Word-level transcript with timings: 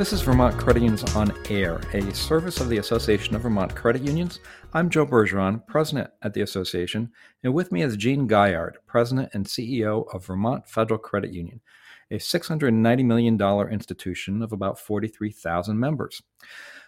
This 0.00 0.14
is 0.14 0.22
Vermont 0.22 0.56
Credit 0.56 0.80
Unions 0.80 1.14
on 1.14 1.30
Air, 1.50 1.78
a 1.92 2.14
service 2.14 2.58
of 2.58 2.70
the 2.70 2.78
Association 2.78 3.36
of 3.36 3.42
Vermont 3.42 3.74
Credit 3.74 4.00
Unions. 4.00 4.40
I'm 4.72 4.88
Joe 4.88 5.04
Bergeron, 5.04 5.66
president 5.66 6.08
at 6.22 6.32
the 6.32 6.40
association, 6.40 7.12
and 7.44 7.52
with 7.52 7.70
me 7.70 7.82
is 7.82 7.98
Jean 7.98 8.26
Gaillard, 8.26 8.78
president 8.86 9.28
and 9.34 9.44
CEO 9.44 10.06
of 10.14 10.24
Vermont 10.24 10.66
Federal 10.66 10.98
Credit 10.98 11.34
Union, 11.34 11.60
a 12.10 12.14
$690 12.14 13.04
million 13.04 13.38
institution 13.70 14.40
of 14.40 14.52
about 14.52 14.78
43,000 14.78 15.78
members. 15.78 16.22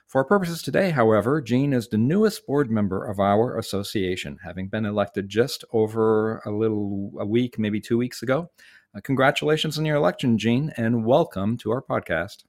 For 0.06 0.22
our 0.22 0.26
purposes 0.26 0.62
today, 0.62 0.88
however, 0.88 1.42
Jean 1.42 1.74
is 1.74 1.88
the 1.88 1.98
newest 1.98 2.46
board 2.46 2.70
member 2.70 3.04
of 3.04 3.20
our 3.20 3.58
association, 3.58 4.38
having 4.42 4.68
been 4.68 4.86
elected 4.86 5.28
just 5.28 5.66
over 5.74 6.38
a 6.46 6.50
little 6.50 7.12
a 7.20 7.26
week, 7.26 7.58
maybe 7.58 7.78
two 7.78 7.98
weeks 7.98 8.22
ago. 8.22 8.50
Uh, 8.96 9.00
congratulations 9.02 9.78
on 9.78 9.84
your 9.84 9.96
election, 9.96 10.38
Jean, 10.38 10.72
and 10.78 11.04
welcome 11.04 11.58
to 11.58 11.72
our 11.72 11.82
podcast. 11.82 12.44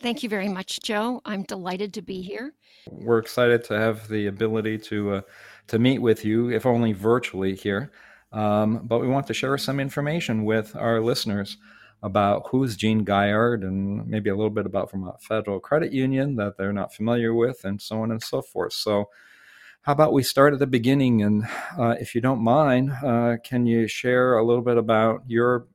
Thank 0.00 0.22
you 0.22 0.28
very 0.28 0.48
much, 0.48 0.80
Joe. 0.80 1.22
I'm 1.24 1.42
delighted 1.42 1.94
to 1.94 2.02
be 2.02 2.20
here. 2.20 2.52
We're 2.90 3.18
excited 3.18 3.64
to 3.64 3.78
have 3.78 4.08
the 4.08 4.26
ability 4.26 4.78
to 4.78 5.14
uh, 5.14 5.20
to 5.68 5.78
meet 5.78 6.00
with 6.00 6.24
you, 6.24 6.50
if 6.50 6.66
only 6.66 6.92
virtually 6.92 7.54
here. 7.54 7.90
Um, 8.32 8.86
but 8.86 9.00
we 9.00 9.08
want 9.08 9.26
to 9.28 9.34
share 9.34 9.56
some 9.56 9.80
information 9.80 10.44
with 10.44 10.76
our 10.76 11.00
listeners 11.00 11.56
about 12.02 12.48
who's 12.50 12.76
Jean 12.76 13.04
Gaillard 13.04 13.62
and 13.62 14.06
maybe 14.06 14.28
a 14.28 14.34
little 14.34 14.50
bit 14.50 14.66
about 14.66 14.90
Vermont 14.90 15.22
Federal 15.22 15.60
Credit 15.60 15.92
Union 15.92 16.36
that 16.36 16.58
they're 16.58 16.72
not 16.72 16.94
familiar 16.94 17.34
with, 17.34 17.64
and 17.64 17.80
so 17.80 18.02
on 18.02 18.10
and 18.10 18.22
so 18.22 18.42
forth. 18.42 18.74
So, 18.74 19.06
how 19.82 19.92
about 19.92 20.12
we 20.12 20.22
start 20.22 20.52
at 20.52 20.58
the 20.58 20.66
beginning? 20.66 21.22
And 21.22 21.44
uh, 21.78 21.94
if 21.98 22.14
you 22.14 22.20
don't 22.20 22.42
mind, 22.42 22.92
uh, 23.02 23.36
can 23.42 23.66
you 23.66 23.88
share 23.88 24.36
a 24.36 24.44
little 24.44 24.62
bit 24.62 24.76
about 24.76 25.22
your 25.26 25.66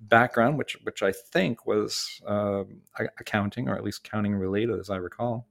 background, 0.00 0.58
which 0.58 0.76
which 0.82 1.02
I 1.02 1.12
think 1.12 1.66
was 1.66 2.20
uh, 2.26 2.64
accounting 3.18 3.68
or 3.68 3.76
at 3.76 3.84
least 3.84 4.06
accounting 4.06 4.34
related, 4.34 4.78
as 4.78 4.90
I 4.90 4.96
recall. 4.96 5.46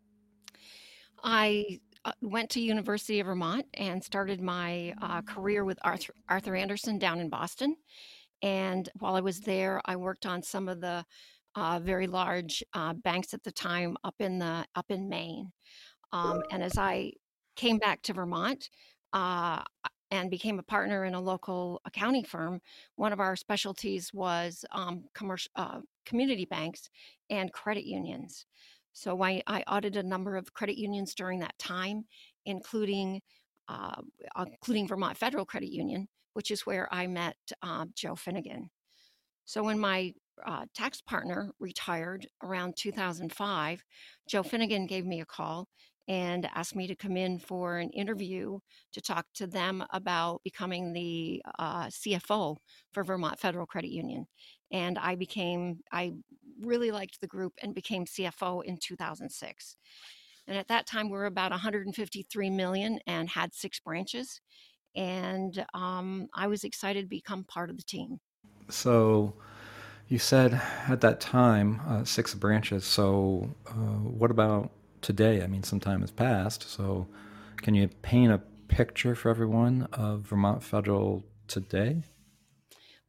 I 1.24 1.80
uh, 2.06 2.12
went 2.22 2.52
to 2.52 2.62
University 2.62 3.20
of 3.20 3.26
Vermont 3.26 3.66
and 3.74 4.04
started 4.04 4.40
my 4.40 4.94
uh, 5.02 5.22
career 5.24 5.66
with 5.66 5.80
Arthur, 5.84 6.14
Arthur 6.30 6.56
Andersen 6.56 7.00
down 7.00 7.20
in 7.20 7.30
Boston. 7.30 7.76
And 8.44 8.88
while 9.00 9.16
I 9.16 9.22
was 9.22 9.40
there, 9.40 9.82
I 9.86 9.96
worked 9.96 10.26
on 10.26 10.44
some 10.44 10.68
of 10.68 10.82
the 10.82 11.04
uh, 11.56 11.80
very 11.82 12.06
large 12.06 12.64
uh, 12.74 12.94
banks 12.94 13.34
at 13.34 13.44
the 13.44 13.52
time 13.52 13.98
up 14.04 14.16
in 14.20 14.40
the 14.40 14.66
up 14.76 14.86
in 14.90 15.10
Maine. 15.10 15.52
Um, 16.12 16.44
and 16.52 16.62
as 16.62 16.78
I 16.78 17.14
came 17.56 17.78
back 17.78 18.02
to 18.04 18.14
Vermont, 18.14 18.70
uh, 19.14 19.64
and 20.12 20.30
became 20.30 20.60
a 20.60 20.64
partner 20.64 21.06
in 21.06 21.16
a 21.16 21.22
local 21.22 21.82
accounting 21.86 22.24
firm, 22.24 22.62
one 22.96 23.12
of 23.12 23.20
our 23.20 23.36
specialties 23.36 24.14
was 24.14 24.64
um, 24.72 25.06
commercial 25.14 25.52
uh, 25.56 25.80
community 26.06 26.46
banks 26.46 26.90
and 27.30 27.52
credit 27.52 27.86
unions. 27.86 28.46
So 28.94 29.22
I, 29.22 29.42
I, 29.48 29.64
audited 29.68 30.06
a 30.06 30.08
number 30.08 30.38
of 30.38 30.54
credit 30.54 30.78
unions 30.78 31.16
during 31.16 31.40
that 31.40 31.58
time, 31.60 32.06
including 32.46 33.22
uh, 33.68 34.02
including 34.38 34.88
Vermont 34.88 35.18
Federal 35.18 35.44
Credit 35.44 35.72
Union, 35.72 36.08
which 36.34 36.52
is 36.52 36.66
where 36.66 36.88
I 36.94 37.08
met 37.08 37.36
uh, 37.64 37.86
Joe 37.96 38.16
Finnegan. 38.16 38.70
So 39.46 39.64
when 39.64 39.80
my 39.80 40.14
uh, 40.46 40.66
tax 40.74 41.02
partner 41.02 41.52
retired 41.60 42.28
around 42.44 42.76
2005, 42.78 43.84
Joe 44.28 44.44
Finnegan 44.44 44.86
gave 44.86 45.06
me 45.06 45.22
a 45.22 45.26
call 45.26 45.68
and 46.08 46.48
asked 46.54 46.76
me 46.76 46.88
to 46.88 46.96
come 46.96 47.18
in 47.18 47.40
for 47.40 47.78
an 47.78 47.90
interview 47.90 48.60
to 48.94 49.02
talk 49.02 49.26
to 49.36 49.48
them 49.48 49.84
about 49.92 50.42
becoming 50.44 50.94
the 50.94 51.42
uh, 51.58 51.86
CFO 51.88 52.58
for 52.94 53.04
Vermont 53.04 53.40
Federal 53.40 53.66
Credit 53.66 53.90
Union. 53.90 54.28
And 54.72 55.00
I 55.00 55.16
became, 55.16 55.80
I 55.92 56.14
really 56.62 56.92
liked 56.92 57.22
the 57.22 57.28
group 57.28 57.54
and 57.62 57.74
became 57.74 58.06
CFO 58.06 58.64
in 58.64 58.78
2006. 58.78 59.76
And 60.48 60.58
at 60.58 60.68
that 60.68 60.86
time, 60.86 61.10
we 61.10 61.18
were 61.18 61.26
about 61.26 61.52
153 61.52 62.50
million 62.52 63.00
and 63.08 63.30
had 63.30 63.54
six 63.54 63.80
branches. 63.80 64.42
And 64.96 65.66
um, 65.74 66.28
I 66.34 66.48
was 66.48 66.64
excited 66.64 67.02
to 67.02 67.10
become 67.10 67.44
part 67.46 67.70
of 67.70 67.78
the 67.78 67.84
team. 67.84 68.20
So, 68.70 69.34
you 70.08 70.20
said 70.20 70.62
at 70.88 71.02
that 71.02 71.20
time 71.20 71.82
uh, 71.88 72.04
six 72.04 72.36
branches. 72.36 72.86
So, 72.86 73.50
uh, 73.68 73.72
what 73.74 74.30
about 74.30 74.72
today. 75.06 75.44
I 75.44 75.48
mean, 75.48 75.62
some 75.62 75.80
time 75.80 76.02
has 76.02 76.12
passed. 76.12 76.68
So, 76.68 77.08
can 77.58 77.76
you 77.76 77.88
paint 78.02 78.32
a 78.32 78.40
picture 78.68 79.14
for 79.14 79.30
everyone 79.30 79.88
of 79.94 80.22
Vermont 80.22 80.64
Federal 80.64 81.24
today? 81.48 82.02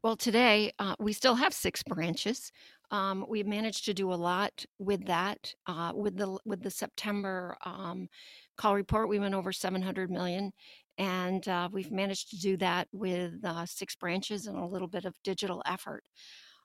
Well, 0.02 0.14
today 0.14 0.72
uh, 0.78 0.94
we 1.00 1.14
still 1.14 1.34
have 1.34 1.54
six 1.54 1.82
branches. 1.82 2.52
Um, 2.90 3.24
we 3.28 3.42
managed 3.42 3.86
to 3.86 3.94
do 3.94 4.12
a 4.12 4.14
lot 4.14 4.64
with 4.78 5.06
that. 5.06 5.54
Uh, 5.66 5.92
with 5.94 6.16
the 6.16 6.38
with 6.44 6.62
the 6.62 6.70
September 6.70 7.56
um, 7.64 8.08
call 8.56 8.74
report, 8.74 9.08
we 9.08 9.18
went 9.18 9.34
over 9.34 9.50
700 9.50 10.10
million, 10.10 10.52
and 10.98 11.48
uh, 11.48 11.68
we've 11.72 11.90
managed 11.90 12.28
to 12.30 12.38
do 12.38 12.58
that 12.58 12.88
with 12.92 13.42
uh, 13.42 13.64
six 13.64 13.96
branches 13.96 14.46
and 14.46 14.58
a 14.58 14.66
little 14.66 14.86
bit 14.86 15.06
of 15.06 15.14
digital 15.24 15.62
effort. 15.66 16.04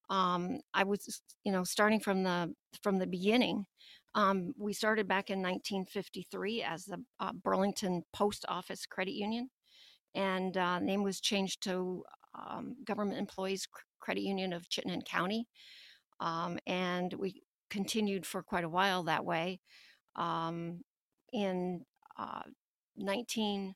Um, 0.10 0.60
I 0.74 0.84
was, 0.84 1.22
you 1.46 1.54
know, 1.54 1.64
starting 1.64 2.02
from 2.02 2.24
the 2.24 2.54
from 2.84 3.00
the 3.00 3.08
beginning. 3.08 3.66
Um, 4.14 4.54
we 4.58 4.74
started 4.74 5.08
back 5.08 5.30
in 5.30 5.40
1953 5.40 6.64
as 6.64 6.86
the 6.86 7.04
uh, 7.20 7.32
Burlington 7.34 8.04
Post 8.14 8.46
Office 8.50 8.86
Credit 8.86 9.14
Union, 9.14 9.50
and 10.16 10.58
uh, 10.58 10.80
name 10.80 11.04
was 11.04 11.22
changed 11.22 11.64
to 11.64 12.04
um, 12.38 12.76
Government 12.84 13.20
Employees 13.20 13.68
Credit 14.00 14.22
Union 14.22 14.52
of 14.52 14.70
Chittenden 14.70 15.02
County, 15.02 15.48
um, 16.20 16.60
and 16.68 17.14
we 17.14 17.42
continued 17.70 18.26
for 18.26 18.44
quite 18.44 18.66
a 18.66 18.70
while 18.70 19.04
that 19.04 19.26
way. 19.26 19.60
Um, 20.16 20.82
in 21.32 21.86
uh, 22.20 22.42
19, 22.98 23.74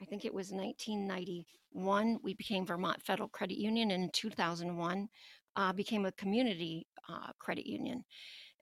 I 0.00 0.04
think 0.04 0.24
it 0.24 0.34
was 0.34 0.52
1991, 0.52 2.18
we 2.22 2.34
became 2.34 2.66
Vermont 2.66 3.02
Federal 3.02 3.28
Credit 3.28 3.58
Union. 3.58 3.90
And 3.90 4.04
in 4.04 4.10
2001, 4.10 5.08
uh, 5.56 5.72
became 5.72 6.06
a 6.06 6.12
community 6.12 6.86
uh, 7.08 7.32
credit 7.38 7.66
union. 7.68 8.04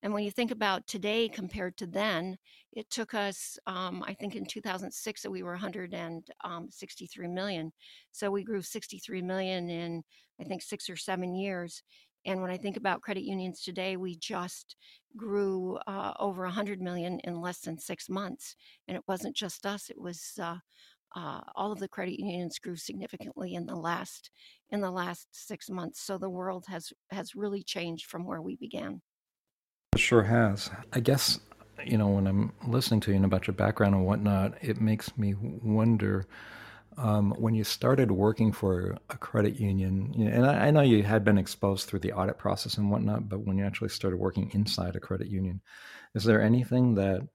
And 0.02 0.14
when 0.14 0.24
you 0.24 0.30
think 0.30 0.50
about 0.50 0.86
today 0.86 1.28
compared 1.28 1.76
to 1.78 1.86
then, 1.86 2.38
it 2.72 2.88
took 2.90 3.12
us, 3.14 3.58
um, 3.66 4.02
I 4.06 4.14
think 4.14 4.34
in 4.34 4.46
2006 4.46 5.22
that 5.22 5.30
we 5.30 5.42
were 5.42 5.52
163 5.52 7.26
um. 7.26 7.72
So 8.12 8.30
we 8.30 8.44
grew 8.44 8.62
63 8.62 9.22
million 9.22 9.68
in, 9.68 10.02
I 10.40 10.44
think, 10.44 10.62
six 10.62 10.88
or 10.88 10.96
seven 10.96 11.34
years. 11.34 11.82
And 12.26 12.40
when 12.42 12.50
I 12.50 12.56
think 12.56 12.76
about 12.76 13.02
credit 13.02 13.24
unions 13.24 13.62
today, 13.62 13.96
we 13.96 14.16
just 14.16 14.76
grew 15.16 15.78
uh, 15.86 16.12
over 16.18 16.44
100 16.44 16.80
million 16.80 17.18
in 17.20 17.40
less 17.40 17.60
than 17.60 17.78
six 17.78 18.08
months. 18.08 18.56
And 18.88 18.96
it 18.96 19.02
wasn't 19.08 19.36
just 19.36 19.66
us; 19.66 19.90
it 19.90 20.00
was 20.00 20.32
uh, 20.40 20.56
uh, 21.16 21.40
all 21.56 21.72
of 21.72 21.78
the 21.80 21.88
credit 21.88 22.20
unions 22.20 22.58
grew 22.58 22.76
significantly 22.76 23.54
in 23.54 23.66
the 23.66 23.76
last 23.76 24.30
in 24.70 24.80
the 24.80 24.90
last 24.90 25.28
six 25.32 25.70
months. 25.70 26.00
So 26.02 26.18
the 26.18 26.30
world 26.30 26.66
has 26.68 26.92
has 27.10 27.34
really 27.34 27.62
changed 27.62 28.06
from 28.06 28.24
where 28.26 28.42
we 28.42 28.56
began. 28.56 29.02
It 29.92 29.98
sure 29.98 30.22
has. 30.22 30.70
I 30.92 31.00
guess, 31.00 31.40
you 31.84 31.98
know, 31.98 32.08
when 32.08 32.26
I'm 32.26 32.52
listening 32.66 33.00
to 33.00 33.10
you 33.10 33.16
and 33.16 33.24
about 33.24 33.46
your 33.46 33.54
background 33.54 33.94
and 33.94 34.06
whatnot, 34.06 34.54
it 34.62 34.80
makes 34.80 35.16
me 35.18 35.34
wonder 35.34 36.26
um, 36.96 37.32
when 37.38 37.54
you 37.54 37.64
started 37.64 38.10
working 38.10 38.52
for 38.52 38.96
a 39.08 39.16
credit 39.16 39.58
union, 39.58 40.12
you 40.16 40.26
know, 40.26 40.30
and 40.30 40.46
I, 40.46 40.66
I, 40.66 40.70
know 40.70 40.82
you 40.82 41.02
had 41.02 41.24
been 41.24 41.38
exposed 41.38 41.88
through 41.88 42.00
the 42.00 42.12
audit 42.12 42.36
process 42.36 42.76
and 42.76 42.90
whatnot, 42.90 43.28
but 43.28 43.46
when 43.46 43.56
you 43.56 43.64
actually 43.64 43.88
started 43.88 44.18
working 44.18 44.50
inside 44.52 44.96
a 44.96 45.00
credit 45.00 45.28
union, 45.28 45.60
is 46.14 46.24
there 46.24 46.42
anything 46.42 46.94
that 46.96 47.26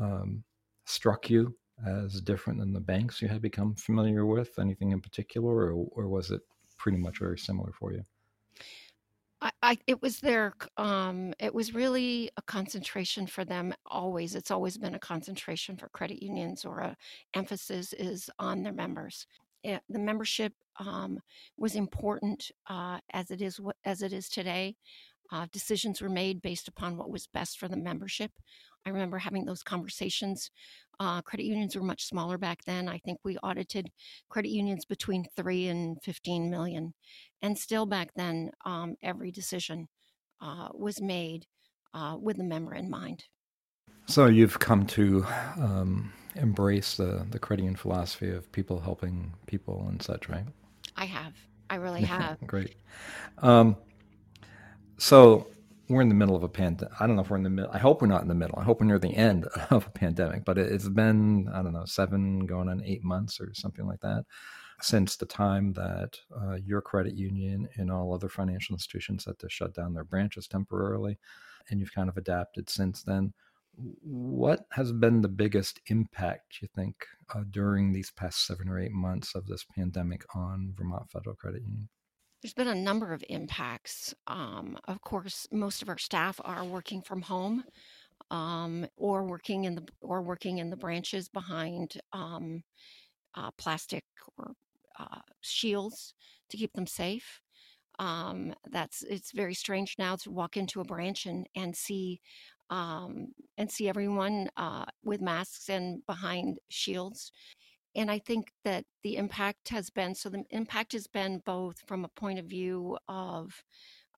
um, 0.00 0.42
struck 0.86 1.28
you 1.28 1.54
as 1.86 2.20
different 2.20 2.60
than 2.60 2.72
the 2.72 2.80
banks 2.80 3.20
you 3.20 3.28
had 3.28 3.42
become 3.42 3.74
familiar 3.74 4.24
with? 4.26 4.58
Anything 4.58 4.92
in 4.92 5.00
particular, 5.00 5.72
or, 5.72 5.86
or 5.92 6.08
was 6.08 6.30
it 6.30 6.40
pretty 6.78 6.98
much 6.98 7.18
very 7.18 7.38
similar 7.38 7.72
for 7.78 7.92
you? 7.92 8.02
I, 9.62 9.78
it 9.86 10.02
was 10.02 10.20
their 10.20 10.52
um 10.76 11.32
it 11.38 11.54
was 11.54 11.74
really 11.74 12.30
a 12.36 12.42
concentration 12.42 13.26
for 13.26 13.44
them 13.44 13.72
always 13.86 14.34
it's 14.34 14.50
always 14.50 14.76
been 14.76 14.94
a 14.94 14.98
concentration 14.98 15.76
for 15.76 15.88
credit 15.88 16.22
unions 16.22 16.64
or 16.64 16.80
a 16.80 16.96
emphasis 17.34 17.92
is 17.94 18.28
on 18.38 18.62
their 18.62 18.72
members 18.72 19.26
it, 19.62 19.70
eh, 19.70 19.78
the 19.88 19.98
membership 19.98 20.52
um, 20.78 21.20
was 21.58 21.74
important 21.74 22.50
uh, 22.68 22.98
as 23.12 23.30
it 23.30 23.40
is 23.40 23.60
as 23.84 24.02
it 24.02 24.12
is 24.12 24.28
today 24.28 24.76
uh, 25.32 25.46
decisions 25.52 26.02
were 26.02 26.08
made 26.10 26.42
based 26.42 26.68
upon 26.68 26.96
what 26.96 27.10
was 27.10 27.26
best 27.26 27.58
for 27.58 27.68
the 27.68 27.76
membership 27.76 28.32
I 28.86 28.90
remember 28.90 29.18
having 29.18 29.44
those 29.44 29.62
conversations. 29.62 30.50
Uh, 31.00 31.22
credit 31.22 31.44
unions 31.44 31.74
were 31.74 31.82
much 31.82 32.04
smaller 32.04 32.36
back 32.36 32.58
then. 32.66 32.86
I 32.86 32.98
think 32.98 33.18
we 33.24 33.38
audited 33.38 33.88
credit 34.28 34.50
unions 34.50 34.84
between 34.84 35.24
three 35.34 35.66
and 35.68 35.96
15 36.02 36.50
million. 36.50 36.92
And 37.40 37.56
still 37.56 37.86
back 37.86 38.10
then, 38.14 38.50
um, 38.66 38.96
every 39.02 39.30
decision 39.30 39.88
uh, 40.42 40.68
was 40.74 41.00
made 41.00 41.46
uh, 41.94 42.16
with 42.20 42.36
the 42.36 42.44
member 42.44 42.74
in 42.74 42.90
mind. 42.90 43.24
So 44.06 44.26
you've 44.26 44.58
come 44.58 44.86
to 44.88 45.24
um, 45.56 46.12
embrace 46.34 46.96
the, 46.96 47.26
the 47.30 47.38
credit 47.38 47.62
union 47.62 47.76
philosophy 47.76 48.30
of 48.30 48.50
people 48.52 48.80
helping 48.80 49.32
people 49.46 49.86
and 49.88 50.02
such, 50.02 50.28
right? 50.28 50.44
I 50.96 51.06
have. 51.06 51.32
I 51.70 51.76
really 51.76 52.02
have. 52.04 52.38
Great. 52.46 52.74
Um, 53.38 53.76
so 54.98 55.46
we're 55.90 56.02
in 56.02 56.08
the 56.08 56.14
middle 56.14 56.36
of 56.36 56.42
a 56.42 56.48
pandemic. 56.48 56.94
I 57.00 57.06
don't 57.06 57.16
know 57.16 57.22
if 57.22 57.30
we're 57.30 57.36
in 57.36 57.42
the 57.42 57.50
middle. 57.50 57.70
I 57.72 57.78
hope 57.78 58.00
we're 58.00 58.08
not 58.08 58.22
in 58.22 58.28
the 58.28 58.34
middle. 58.34 58.58
I 58.58 58.64
hope 58.64 58.80
we're 58.80 58.86
near 58.86 58.98
the 58.98 59.14
end 59.14 59.44
of 59.70 59.86
a 59.86 59.90
pandemic. 59.90 60.44
But 60.44 60.56
it, 60.56 60.70
has 60.70 60.88
been 60.88 61.48
I 61.52 61.62
don't 61.62 61.72
know 61.72 61.84
seven 61.84 62.46
going 62.46 62.68
on 62.68 62.82
eight 62.84 63.02
months 63.02 63.40
or 63.40 63.52
something 63.54 63.86
like 63.86 64.00
that 64.00 64.24
since 64.82 65.16
the 65.16 65.26
time 65.26 65.72
that 65.74 66.18
uh, 66.34 66.54
your 66.64 66.80
credit 66.80 67.14
union 67.14 67.68
and 67.76 67.90
all 67.90 68.14
other 68.14 68.28
financial 68.28 68.74
institutions 68.74 69.24
had 69.24 69.38
to 69.38 69.48
shut 69.48 69.74
down 69.74 69.92
their 69.92 70.04
branches 70.04 70.46
temporarily, 70.46 71.18
and 71.68 71.80
you've 71.80 71.94
kind 71.94 72.08
of 72.08 72.16
adapted 72.16 72.70
since 72.70 73.02
then. 73.02 73.32
What 73.76 74.66
has 74.72 74.92
been 74.92 75.22
the 75.22 75.28
biggest 75.28 75.80
impact 75.86 76.58
you 76.60 76.68
think 76.74 76.94
uh, 77.34 77.44
during 77.50 77.92
these 77.92 78.10
past 78.10 78.46
seven 78.46 78.68
or 78.68 78.78
eight 78.78 78.92
months 78.92 79.34
of 79.34 79.46
this 79.46 79.64
pandemic 79.76 80.24
on 80.34 80.74
Vermont 80.76 81.10
Federal 81.10 81.36
Credit 81.36 81.62
Union? 81.62 81.88
There's 82.42 82.54
been 82.54 82.68
a 82.68 82.74
number 82.74 83.12
of 83.12 83.22
impacts. 83.28 84.14
Um, 84.26 84.78
of 84.88 85.00
course, 85.02 85.46
most 85.52 85.82
of 85.82 85.88
our 85.88 85.98
staff 85.98 86.40
are 86.44 86.64
working 86.64 87.02
from 87.02 87.22
home 87.22 87.64
um, 88.30 88.86
or 88.96 89.24
working 89.24 89.64
in 89.64 89.74
the 89.74 89.86
or 90.00 90.22
working 90.22 90.58
in 90.58 90.70
the 90.70 90.76
branches 90.76 91.28
behind 91.28 92.00
um, 92.12 92.62
uh, 93.34 93.50
plastic 93.58 94.04
or 94.38 94.52
uh, 94.98 95.20
shields 95.42 96.14
to 96.48 96.56
keep 96.56 96.72
them 96.72 96.86
safe. 96.86 97.40
Um, 97.98 98.54
that's 98.70 99.02
it's 99.02 99.32
very 99.32 99.54
strange 99.54 99.96
now 99.98 100.16
to 100.16 100.30
walk 100.30 100.56
into 100.56 100.80
a 100.80 100.84
branch 100.84 101.26
and 101.26 101.46
and 101.54 101.76
see 101.76 102.20
um, 102.70 103.28
and 103.58 103.70
see 103.70 103.88
everyone 103.88 104.48
uh, 104.56 104.86
with 105.04 105.20
masks 105.20 105.68
and 105.68 106.04
behind 106.06 106.58
shields 106.70 107.32
and 107.94 108.10
I 108.10 108.18
think 108.18 108.52
that 108.64 108.84
the 109.02 109.16
impact 109.16 109.68
has 109.70 109.90
been 109.90 110.14
so 110.14 110.28
the 110.28 110.44
impact 110.50 110.92
has 110.92 111.06
been 111.06 111.42
both 111.44 111.76
from 111.86 112.04
a 112.04 112.08
point 112.08 112.38
of 112.38 112.46
view 112.46 112.96
of, 113.08 113.62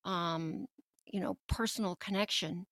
um, 0.05 0.67
you 1.07 1.21
know, 1.21 1.37
personal 1.49 1.97
connection 1.97 2.67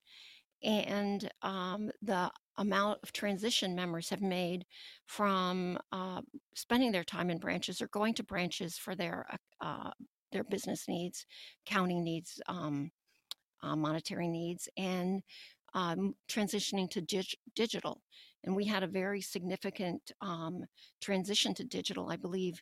and 0.63 1.31
um, 1.43 1.91
the 2.03 2.31
amount 2.59 2.99
of 3.03 3.13
transition 3.13 3.75
members 3.75 4.11
have 4.11 4.21
made 4.21 4.67
from 5.07 5.79
uh, 5.93 6.21
spending 6.55 6.93
their 6.93 7.05
time 7.05 7.31
in 7.31 7.39
branches 7.39 7.81
or 7.81 7.89
going 7.89 8.13
to 8.15 8.23
branches 8.23 8.77
for 8.77 8.95
their 8.95 9.27
uh, 9.33 9.65
uh 9.65 9.91
their 10.33 10.45
business 10.45 10.87
needs, 10.87 11.27
counting 11.67 12.05
needs, 12.05 12.41
um, 12.47 12.93
uh, 13.65 13.75
monetary 13.75 14.29
needs, 14.29 14.69
and 14.77 15.23
um, 15.75 16.15
transitioning 16.29 16.89
to 16.89 17.01
dig- 17.01 17.35
digital 17.57 18.01
and 18.45 18.55
we 18.55 18.65
had 18.65 18.83
a 18.83 18.89
very 18.89 19.21
significant 19.21 20.13
um, 20.21 20.65
transition 21.01 21.55
to 21.55 21.65
digital. 21.65 22.09
I 22.11 22.17
believe 22.17 22.61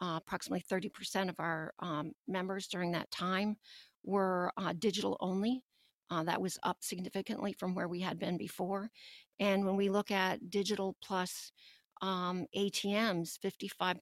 uh, 0.00 0.20
approximately 0.22 0.64
30% 0.70 1.28
of 1.28 1.36
our 1.38 1.72
um, 1.80 2.12
members 2.28 2.66
during 2.66 2.92
that 2.92 3.10
time 3.10 3.56
were 4.04 4.52
uh, 4.56 4.72
digital 4.78 5.16
only. 5.20 5.62
Uh, 6.10 6.22
that 6.22 6.40
was 6.40 6.58
up 6.62 6.76
significantly 6.80 7.52
from 7.52 7.74
where 7.74 7.88
we 7.88 8.00
had 8.00 8.18
been 8.18 8.36
before. 8.36 8.90
And 9.40 9.64
when 9.64 9.76
we 9.76 9.88
look 9.88 10.10
at 10.10 10.50
digital 10.50 10.96
plus 11.02 11.50
um, 12.00 12.46
ATMs, 12.56 13.38
55% 13.44 13.96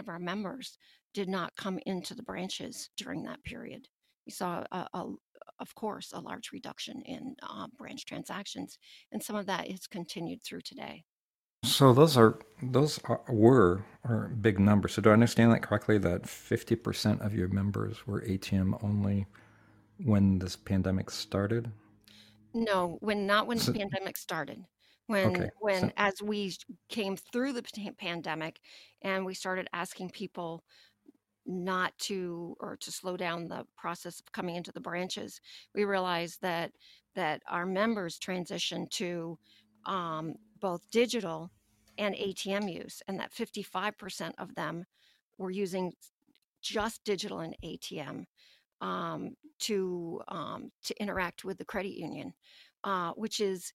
of 0.00 0.08
our 0.08 0.18
members 0.18 0.78
did 1.12 1.28
not 1.28 1.54
come 1.56 1.78
into 1.84 2.14
the 2.14 2.22
branches 2.22 2.90
during 2.96 3.22
that 3.24 3.42
period. 3.44 3.88
We 4.26 4.32
saw 4.32 4.64
a, 4.72 4.88
a, 4.94 5.12
of 5.58 5.74
course, 5.74 6.12
a 6.12 6.20
large 6.20 6.50
reduction 6.52 7.02
in 7.02 7.36
uh, 7.42 7.66
branch 7.76 8.04
transactions, 8.04 8.78
and 9.12 9.22
some 9.22 9.36
of 9.36 9.46
that 9.46 9.68
is 9.68 9.86
continued 9.86 10.42
through 10.42 10.62
today. 10.62 11.04
So 11.64 11.94
those 11.94 12.16
are 12.16 12.38
those 12.62 13.00
are, 13.04 13.22
were 13.28 13.84
are 14.04 14.28
big 14.40 14.58
numbers. 14.58 14.92
So 14.92 15.02
do 15.02 15.10
I 15.10 15.14
understand 15.14 15.50
that 15.52 15.62
correctly? 15.62 15.98
That 15.98 16.28
fifty 16.28 16.76
percent 16.76 17.22
of 17.22 17.34
your 17.34 17.48
members 17.48 18.06
were 18.06 18.20
ATM 18.20 18.82
only 18.84 19.26
when 19.98 20.38
this 20.38 20.56
pandemic 20.56 21.10
started. 21.10 21.70
No, 22.52 22.98
when 23.00 23.26
not 23.26 23.46
when 23.46 23.58
so, 23.58 23.72
the 23.72 23.78
pandemic 23.78 24.16
started. 24.16 24.64
When 25.06 25.36
okay, 25.36 25.50
when 25.60 25.80
so, 25.80 25.90
as 25.96 26.14
we 26.22 26.54
came 26.88 27.16
through 27.16 27.54
the 27.54 27.64
pandemic 27.98 28.60
and 29.02 29.24
we 29.24 29.34
started 29.34 29.68
asking 29.72 30.10
people 30.10 30.64
not 31.46 31.96
to 31.98 32.56
or 32.60 32.76
to 32.76 32.90
slow 32.90 33.16
down 33.16 33.48
the 33.48 33.64
process 33.76 34.20
of 34.20 34.32
coming 34.32 34.56
into 34.56 34.72
the 34.72 34.80
branches 34.80 35.40
we 35.74 35.84
realized 35.84 36.40
that 36.42 36.72
that 37.14 37.42
our 37.48 37.66
members 37.66 38.18
transitioned 38.18 38.90
to 38.90 39.38
um, 39.86 40.34
both 40.60 40.88
digital 40.90 41.50
and 41.98 42.14
atm 42.14 42.72
use 42.72 43.02
and 43.08 43.18
that 43.20 43.32
55% 43.32 44.32
of 44.38 44.54
them 44.54 44.84
were 45.38 45.50
using 45.50 45.92
just 46.62 47.04
digital 47.04 47.40
and 47.40 47.56
atm 47.64 48.24
um, 48.80 49.34
to 49.60 50.20
um, 50.28 50.70
to 50.82 50.94
interact 51.00 51.44
with 51.44 51.58
the 51.58 51.64
credit 51.64 51.92
union 51.92 52.32
uh, 52.84 53.12
which 53.12 53.40
is 53.40 53.72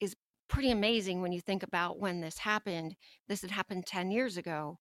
is 0.00 0.14
pretty 0.48 0.70
amazing 0.70 1.22
when 1.22 1.32
you 1.32 1.40
think 1.40 1.62
about 1.62 1.98
when 1.98 2.20
this 2.20 2.38
happened. 2.38 2.96
This 3.28 3.42
had 3.42 3.50
happened 3.50 3.86
10 3.86 4.10
years 4.10 4.36
ago 4.36 4.78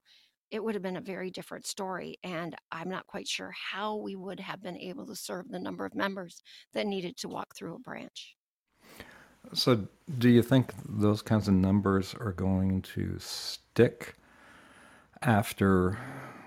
it 0.52 0.64
would 0.64 0.76
have 0.76 0.82
been 0.82 0.98
a 0.98 1.02
very 1.02 1.30
different 1.30 1.66
story. 1.66 2.18
And 2.24 2.56
I'm 2.72 2.90
not 2.90 3.08
quite 3.08 3.28
sure 3.28 3.54
how 3.72 3.98
we 3.98 4.16
would 4.16 4.40
have 4.40 4.62
been 4.62 4.78
able 4.78 5.06
to 5.08 5.16
serve 5.16 5.50
the 5.50 5.60
number 5.60 5.86
of 5.86 5.96
members 5.96 6.42
that 6.74 6.88
needed 6.88 7.18
to 7.18 7.30
walk 7.30 7.56
through 7.56 7.76
a 7.76 7.80
branch. 7.80 8.36
So, 9.54 9.88
do 10.18 10.30
you 10.30 10.42
think 10.44 10.74
those 10.88 11.22
kinds 11.22 11.48
of 11.48 11.54
numbers 11.54 12.14
are 12.20 12.34
going 12.34 12.82
to 12.94 13.16
stick 13.20 14.16
after 15.22 15.98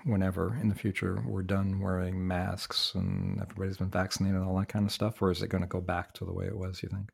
whenever 0.03 0.55
in 0.61 0.69
the 0.69 0.75
future 0.75 1.23
we're 1.25 1.41
done 1.41 1.79
wearing 1.79 2.27
masks 2.27 2.93
and 2.95 3.41
everybody's 3.41 3.77
been 3.77 3.89
vaccinated 3.89 4.37
and 4.37 4.45
all 4.45 4.57
that 4.59 4.67
kind 4.67 4.85
of 4.85 4.91
stuff? 4.91 5.21
Or 5.21 5.31
is 5.31 5.41
it 5.41 5.47
going 5.47 5.63
to 5.63 5.67
go 5.67 5.81
back 5.81 6.13
to 6.15 6.25
the 6.25 6.33
way 6.33 6.45
it 6.45 6.57
was, 6.57 6.83
you 6.83 6.89
think? 6.89 7.09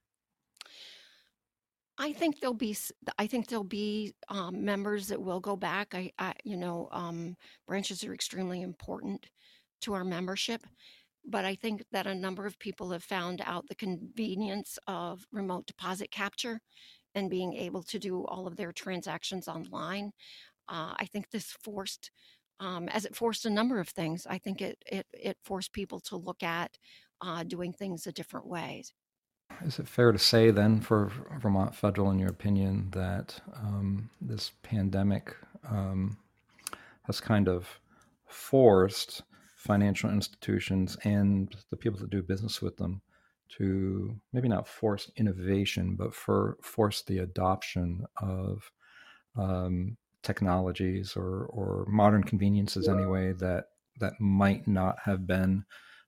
I 1.97 2.13
think 2.13 2.39
there'll 2.39 2.53
be 2.53 2.75
I 3.17 3.27
think 3.27 3.47
there'll 3.47 3.63
be 3.63 4.13
um, 4.29 4.63
members 4.63 5.07
that 5.07 5.21
will 5.21 5.39
go 5.39 5.55
back. 5.55 5.95
I, 5.95 6.11
I 6.19 6.33
you 6.43 6.57
know, 6.57 6.89
um, 6.91 7.35
branches 7.67 8.03
are 8.03 8.13
extremely 8.13 8.61
important 8.61 9.25
to 9.81 9.93
our 9.93 10.03
membership, 10.03 10.63
but 11.25 11.45
I 11.45 11.55
think 11.55 11.83
that 11.91 12.07
a 12.07 12.15
number 12.15 12.45
of 12.45 12.59
people 12.59 12.91
have 12.91 13.03
found 13.03 13.41
out 13.45 13.67
the 13.67 13.75
convenience 13.75 14.77
of 14.87 15.25
remote 15.31 15.65
deposit 15.67 16.11
capture 16.11 16.59
and 17.15 17.29
being 17.29 17.53
able 17.53 17.83
to 17.83 17.99
do 17.99 18.25
all 18.25 18.47
of 18.47 18.57
their 18.57 18.71
transactions 18.71 19.47
online. 19.47 20.11
Uh, 20.69 20.93
I 20.97 21.05
think 21.11 21.29
this 21.31 21.51
forced, 21.63 22.11
um, 22.59 22.89
as 22.89 23.05
it 23.05 23.15
forced 23.15 23.45
a 23.45 23.49
number 23.49 23.79
of 23.79 23.89
things. 23.89 24.27
I 24.29 24.37
think 24.39 24.61
it 24.61 24.77
it 24.87 25.07
it 25.13 25.37
forced 25.43 25.73
people 25.73 25.99
to 26.01 26.17
look 26.17 26.43
at 26.43 26.77
uh, 27.21 27.43
doing 27.43 27.73
things 27.73 28.07
a 28.07 28.11
different 28.11 28.47
ways. 28.47 28.93
Is 29.65 29.79
it 29.79 29.87
fair 29.87 30.11
to 30.11 30.19
say 30.19 30.51
then, 30.51 30.81
for 30.81 31.11
Vermont 31.39 31.73
Federal, 31.73 32.11
in 32.11 32.19
your 32.19 32.29
opinion, 32.29 32.89
that 32.91 33.41
um, 33.55 34.09
this 34.21 34.51
pandemic 34.61 35.35
um, 35.69 36.17
has 37.03 37.19
kind 37.19 37.47
of 37.47 37.67
forced 38.25 39.23
financial 39.55 40.09
institutions 40.09 40.95
and 41.03 41.55
the 41.71 41.77
people 41.77 41.99
that 41.99 42.09
do 42.09 42.21
business 42.21 42.61
with 42.61 42.77
them 42.77 43.01
to 43.57 44.15
maybe 44.33 44.47
not 44.47 44.67
force 44.67 45.09
innovation, 45.17 45.95
but 45.95 46.13
for 46.13 46.57
force 46.61 47.01
the 47.03 47.19
adoption 47.19 48.05
of 48.21 48.71
um, 49.35 49.97
technologies 50.23 51.15
or, 51.15 51.45
or 51.45 51.85
modern 51.89 52.23
conveniences 52.23 52.87
anyway 52.87 53.33
that 53.33 53.65
that 53.99 54.13
might 54.19 54.67
not 54.67 54.99
have 55.05 55.25
been 55.25 55.65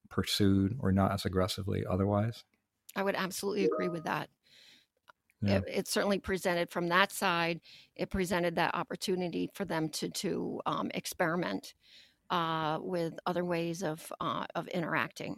pursued 0.10 0.78
or 0.80 0.92
not 0.92 1.12
as 1.12 1.26
aggressively 1.26 1.84
otherwise? 1.90 2.44
I 2.96 3.04
would 3.04 3.16
absolutely 3.16 3.66
agree 3.66 3.90
with 3.90 4.04
that. 4.04 4.30
Yeah. 5.42 5.58
It, 5.58 5.64
it, 5.68 5.88
certainly 5.88 6.20
presented 6.20 6.70
from 6.70 6.90
that 6.90 7.12
side. 7.12 7.62
It 7.96 8.10
presented 8.10 8.56
that 8.56 8.76
opportunity 8.76 9.50
for 9.54 9.64
them 9.64 9.88
to 9.90 10.10
to 10.10 10.62
um, 10.66 10.92
experiment 10.94 11.76
uh, 12.30 12.80
with 12.82 13.14
other 13.26 13.46
ways 13.46 13.82
of 13.82 14.12
uh, 14.20 14.46
of 14.56 14.68
interacting, 14.68 15.38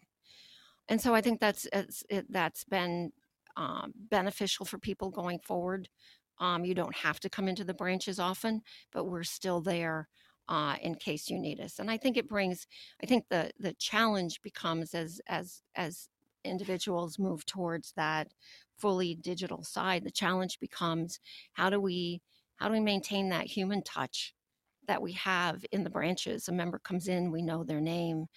and 0.90 1.00
so 1.00 1.14
I 1.14 1.22
think 1.22 1.40
that's 1.40 1.68
it, 2.10 2.26
that's 2.32 2.64
been 2.64 3.12
um, 3.56 3.94
beneficial 4.10 4.66
for 4.66 4.80
people 4.80 5.12
going 5.12 5.40
forward. 5.40 5.88
Um, 6.40 6.66
you 6.66 6.74
don't 6.74 6.96
have 6.96 7.20
to 7.20 7.30
come 7.30 7.48
into 7.48 7.64
the 7.64 7.74
branches 7.74 8.20
often, 8.20 8.62
but 8.92 9.06
we're 9.06 9.24
still 9.24 9.62
there 9.62 10.10
uh, 10.50 10.76
in 10.82 10.96
case 10.96 11.30
you 11.30 11.40
need 11.40 11.60
us. 11.60 11.80
And 11.80 11.90
I 11.90 11.98
think 11.98 12.18
it 12.18 12.28
brings. 12.28 12.68
I 13.02 13.06
think 13.06 13.26
the 13.30 13.52
the 13.60 13.74
challenge 13.74 14.42
becomes 14.42 14.94
as 14.94 15.22
as 15.28 15.62
as 15.76 16.10
individuals 16.44 17.20
move 17.20 17.46
towards 17.46 17.94
that 17.96 18.30
fully 18.80 19.16
digital 19.16 19.64
side, 19.64 20.04
the 20.04 20.12
challenge 20.12 20.60
becomes 20.60 21.20
how 21.54 21.70
do 21.70 21.80
we 21.80 22.22
how 22.58 22.68
do 22.68 22.74
we 22.74 22.80
maintain 22.80 23.30
that 23.30 23.46
human 23.48 23.82
touch 23.84 24.34
that 24.88 25.02
we 25.02 25.14
have 25.14 25.66
in 25.72 25.84
the 25.84 25.90
branches? 25.90 26.48
A 26.48 26.52
member 26.52 26.80
comes 26.80 27.08
in, 27.08 27.32
we 27.32 27.42
know 27.42 27.64
their 27.64 27.82
name, 27.82 28.28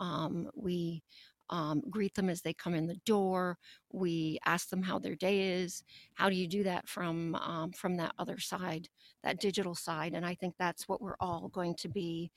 um, 0.00 0.48
we 0.54 1.02
um, 1.50 1.82
greet 1.90 2.14
them 2.14 2.28
as 2.28 2.42
they 2.42 2.52
come 2.52 2.74
in 2.74 2.86
the 2.86 3.00
door. 3.04 3.58
We 3.92 4.38
ask 4.44 4.68
them 4.68 4.82
how 4.82 4.98
their 4.98 5.14
day 5.14 5.60
is. 5.60 5.82
How 6.14 6.28
do 6.28 6.36
you 6.36 6.46
do 6.46 6.62
that 6.64 6.88
from 6.88 7.34
um, 7.36 7.72
from 7.72 7.96
that 7.96 8.12
other 8.18 8.38
side, 8.38 8.88
that 9.24 9.40
digital 9.40 9.74
side? 9.74 10.14
And 10.14 10.26
I 10.26 10.34
think 10.34 10.54
that's 10.58 10.88
what 10.88 11.00
we're 11.00 11.16
all 11.20 11.48
going 11.48 11.74
to 11.76 11.88
be 11.88 12.30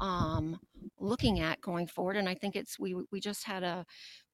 um, 0.00 0.58
looking 0.98 1.40
at 1.40 1.60
going 1.60 1.86
forward. 1.86 2.16
And 2.16 2.28
I 2.28 2.34
think 2.34 2.56
it's 2.56 2.78
we 2.78 2.94
we 3.10 3.20
just 3.20 3.44
had 3.44 3.62
a 3.62 3.84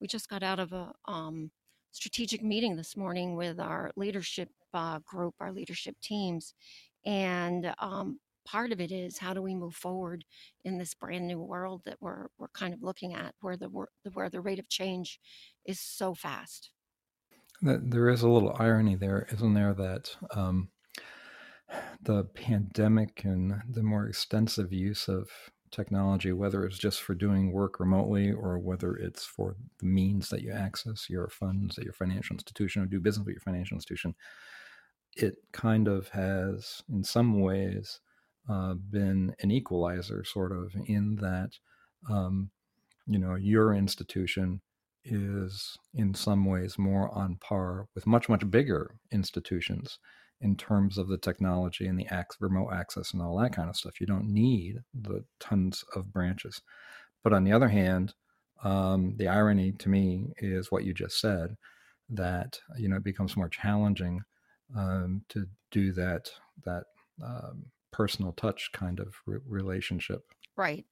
we 0.01 0.07
just 0.07 0.29
got 0.29 0.43
out 0.43 0.59
of 0.59 0.73
a 0.73 0.93
um, 1.07 1.51
strategic 1.93 2.43
meeting 2.43 2.77
this 2.77 2.97
morning 2.97 3.37
with 3.37 3.59
our 3.59 3.91
leadership 3.97 4.49
uh, 4.75 5.01
group, 5.01 5.35
our 5.41 5.53
leadership 5.53 5.97
teams, 6.03 6.55
and 7.05 7.75
um, 7.79 8.19
part 8.45 8.73
of 8.73 8.81
it 8.81 8.91
is 8.91 9.19
how 9.19 9.35
do 9.35 9.43
we 9.43 9.55
move 9.55 9.75
forward 9.75 10.25
in 10.65 10.79
this 10.79 10.95
brand 10.95 11.27
new 11.27 11.41
world 11.41 11.83
that 11.85 11.99
we're 12.01 12.29
we're 12.39 12.49
kind 12.49 12.75
of 12.75 12.83
looking 12.83 13.15
at, 13.15 13.35
where 13.41 13.57
the 13.57 13.69
where 14.13 14.31
the 14.31 14.41
rate 14.41 14.59
of 14.59 14.69
change 14.69 15.21
is 15.67 15.81
so 15.81 16.15
fast. 16.15 16.71
There 17.63 18.09
is 18.09 18.23
a 18.23 18.29
little 18.29 18.57
irony 18.59 18.95
there, 18.95 19.27
isn't 19.31 19.55
there? 19.55 19.75
That 19.75 20.17
um, 20.35 20.71
the 22.03 22.25
pandemic 22.25 23.23
and 23.25 23.63
the 23.69 23.83
more 23.83 24.07
extensive 24.07 24.73
use 24.73 25.09
of 25.09 25.29
technology, 25.71 26.33
whether 26.33 26.65
it's 26.65 26.79
just 26.79 27.01
for 27.01 27.15
doing 27.15 27.53
work 27.53 27.79
remotely 27.79 28.33
or 28.33 28.59
whether 28.59 28.95
it's 28.95 29.25
for 29.25 29.57
the 29.79 29.87
means 29.87 30.29
that 30.29 30.43
you 30.43 30.53
access 30.53 31.09
your 31.09 31.29
funds 31.29 31.79
at 31.79 31.85
your 31.85 31.93
financial 31.93 32.35
institution 32.35 32.83
or 32.83 32.87
do 32.87 33.01
business 33.01 33.25
with 33.25 33.35
your 33.35 33.41
financial 33.41 33.77
institution, 33.77 34.15
it 35.17 35.37
kind 35.53 35.89
of 35.89 36.09
has, 36.09 36.83
in 36.89 37.05
some 37.05 37.41
ways, 37.41 38.01
uh, 38.49 38.75
been 38.75 39.35
an 39.41 39.51
equalizer, 39.51 40.25
sort 40.25 40.53
of, 40.53 40.75
in 40.87 41.17
that, 41.17 41.51
um, 42.09 42.51
you 43.07 43.19
know, 43.19 43.35
your 43.35 43.75
institution 43.75 44.61
is 45.05 45.77
in 45.95 46.15
some 46.15 46.45
ways 46.45 46.79
more 46.79 47.13
on 47.17 47.37
par 47.37 47.87
with 47.95 48.07
much, 48.07 48.29
much 48.29 48.49
bigger 48.51 48.95
institutions 49.13 49.99
in 50.41 50.57
terms 50.57 50.97
of 50.99 51.09
the 51.09 51.19
technology 51.19 51.87
and 51.87 51.99
the 51.99 52.07
remote 52.41 52.71
access 52.73 53.13
and 53.13 53.23
all 53.23 53.39
that 53.39 53.55
kind 53.55 53.69
of 53.69 53.77
stuff. 53.77 54.01
You 54.01 54.07
don't 54.07 54.29
need 54.29 54.79
the 54.95 55.25
tons 55.39 55.85
of 55.95 56.13
branches. 56.13 56.61
But 57.23 57.33
on 57.33 57.45
the 57.45 57.53
other 57.53 57.69
hand, 57.69 58.15
um, 58.63 59.15
the 59.17 59.29
irony 59.29 59.73
to 59.73 59.89
me 59.89 60.33
is 60.39 60.71
what 60.71 60.85
you 60.85 60.95
just 60.95 61.21
said 61.21 61.57
that 62.11 62.59
you 62.77 62.89
know 62.89 62.97
it 62.97 63.05
becomes 63.05 63.37
more 63.37 63.49
challenging 63.49 64.21
um, 64.77 65.23
to 65.29 65.47
do 65.71 65.93
that 65.93 66.31
that 66.65 66.85
um, 67.25 67.65
personal 67.93 68.33
touch 68.33 68.71
kind 68.73 69.01
of 69.01 69.17
re- 69.27 69.41
relationship. 69.47 70.33
Right. 70.57 70.87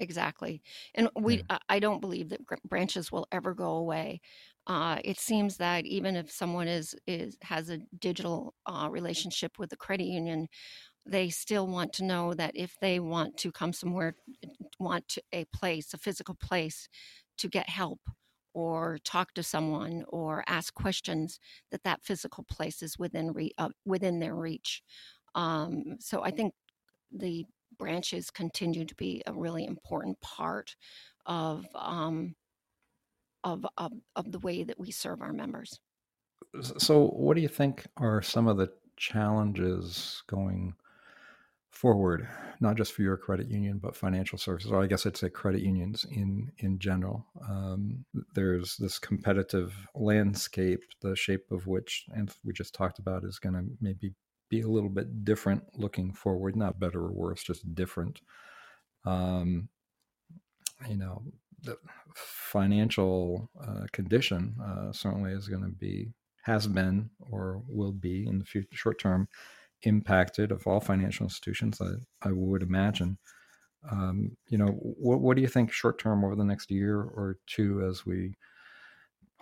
Exactly. 0.00 0.62
And 0.94 1.10
we, 1.16 1.42
yeah. 1.48 1.58
I 1.68 1.78
don't 1.78 2.00
believe 2.00 2.30
that 2.30 2.40
branches 2.64 3.12
will 3.12 3.28
ever 3.32 3.54
go 3.54 3.70
away. 3.76 4.20
Uh, 4.66 5.00
it 5.04 5.18
seems 5.18 5.58
that 5.58 5.86
even 5.86 6.16
if 6.16 6.30
someone 6.30 6.68
is 6.68 6.94
is 7.06 7.38
has 7.42 7.70
a 7.70 7.78
digital 7.98 8.54
uh, 8.66 8.88
relationship 8.90 9.58
with 9.58 9.70
the 9.70 9.76
credit 9.76 10.06
union, 10.06 10.48
they 11.06 11.30
still 11.30 11.66
want 11.66 11.92
to 11.94 12.04
know 12.04 12.34
that 12.34 12.52
if 12.56 12.76
they 12.80 13.00
want 13.00 13.36
to 13.38 13.52
come 13.52 13.72
somewhere, 13.72 14.16
want 14.78 15.08
to, 15.08 15.22
a 15.32 15.44
place, 15.46 15.94
a 15.94 15.98
physical 15.98 16.34
place, 16.34 16.88
to 17.38 17.48
get 17.48 17.68
help 17.68 18.00
or 18.54 18.98
talk 19.04 19.32
to 19.34 19.42
someone 19.42 20.04
or 20.08 20.44
ask 20.46 20.74
questions, 20.74 21.40
that 21.70 21.84
that 21.84 22.02
physical 22.04 22.44
place 22.44 22.82
is 22.82 22.98
within 22.98 23.32
re, 23.32 23.50
uh, 23.58 23.70
within 23.84 24.20
their 24.20 24.34
reach. 24.34 24.82
Um, 25.34 25.96
so 26.00 26.22
I 26.22 26.30
think 26.30 26.54
the 27.10 27.44
branches 27.78 28.30
continue 28.30 28.84
to 28.84 28.94
be 28.94 29.22
a 29.26 29.32
really 29.32 29.64
important 29.64 30.20
part 30.20 30.76
of 31.26 31.66
um, 31.74 32.34
of, 33.44 33.66
of, 33.76 33.92
of 34.14 34.30
the 34.30 34.38
way 34.38 34.62
that 34.62 34.78
we 34.78 34.90
serve 34.90 35.20
our 35.20 35.32
members. 35.32 35.80
So, 36.78 37.08
what 37.08 37.34
do 37.34 37.40
you 37.40 37.48
think 37.48 37.86
are 37.96 38.22
some 38.22 38.46
of 38.46 38.56
the 38.56 38.70
challenges 38.96 40.22
going 40.28 40.74
forward, 41.70 42.28
not 42.60 42.76
just 42.76 42.92
for 42.92 43.02
your 43.02 43.16
credit 43.16 43.48
union, 43.48 43.78
but 43.78 43.96
financial 43.96 44.38
services, 44.38 44.70
or 44.70 44.82
I 44.82 44.86
guess 44.86 45.06
I'd 45.06 45.16
say 45.16 45.30
credit 45.30 45.62
unions 45.62 46.04
in 46.10 46.52
in 46.58 46.78
general. 46.78 47.26
Um, 47.48 48.04
there's 48.34 48.76
this 48.76 48.98
competitive 48.98 49.74
landscape, 49.94 50.82
the 51.00 51.16
shape 51.16 51.50
of 51.50 51.66
which, 51.66 52.04
and 52.14 52.30
we 52.44 52.52
just 52.52 52.74
talked 52.74 52.98
about, 52.98 53.24
is 53.24 53.38
going 53.38 53.54
to 53.54 53.64
maybe 53.80 54.12
be 54.52 54.60
a 54.60 54.68
little 54.68 54.90
bit 54.90 55.24
different 55.24 55.62
looking 55.78 56.12
forward, 56.12 56.54
not 56.54 56.78
better 56.78 57.00
or 57.00 57.10
worse, 57.10 57.42
just 57.42 57.74
different. 57.74 58.20
Um, 59.06 59.70
you 60.86 60.96
know, 60.96 61.22
the 61.62 61.78
financial 62.14 63.48
uh, 63.66 63.86
condition 63.92 64.54
uh, 64.62 64.92
certainly 64.92 65.32
is 65.32 65.48
going 65.48 65.62
to 65.62 65.70
be, 65.70 66.12
has 66.42 66.66
been, 66.66 67.08
or 67.30 67.62
will 67.66 67.92
be 67.92 68.26
in 68.26 68.38
the 68.38 68.44
future, 68.44 68.68
short 68.72 68.98
term 69.00 69.26
impacted 69.84 70.52
of 70.52 70.66
all 70.66 70.80
financial 70.80 71.24
institutions. 71.24 71.80
I, 71.80 72.28
I 72.28 72.32
would 72.32 72.62
imagine. 72.62 73.16
Um, 73.90 74.36
you 74.48 74.58
know, 74.58 74.66
what, 74.66 75.20
what 75.20 75.34
do 75.36 75.42
you 75.42 75.48
think 75.48 75.72
short 75.72 75.98
term 75.98 76.24
over 76.24 76.36
the 76.36 76.44
next 76.44 76.70
year 76.70 77.00
or 77.00 77.38
two 77.46 77.82
as 77.88 78.04
we 78.04 78.34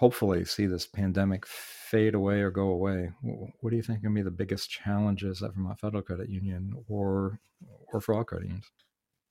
hopefully 0.00 0.46
see 0.46 0.64
this 0.64 0.86
pandemic 0.86 1.46
fade 1.46 2.14
away 2.14 2.40
or 2.40 2.50
go 2.50 2.68
away? 2.68 3.12
What 3.22 3.68
do 3.70 3.76
you 3.76 3.82
think 3.82 4.00
can 4.00 4.14
be 4.14 4.22
the 4.22 4.30
biggest 4.30 4.70
challenges 4.70 5.42
at 5.42 5.54
Vermont 5.54 5.78
Federal 5.78 6.02
Credit 6.02 6.30
Union 6.30 6.72
or 6.88 7.38
or 7.86 8.00
for 8.00 8.14
all 8.14 8.24
credit 8.24 8.46
unions? 8.46 8.70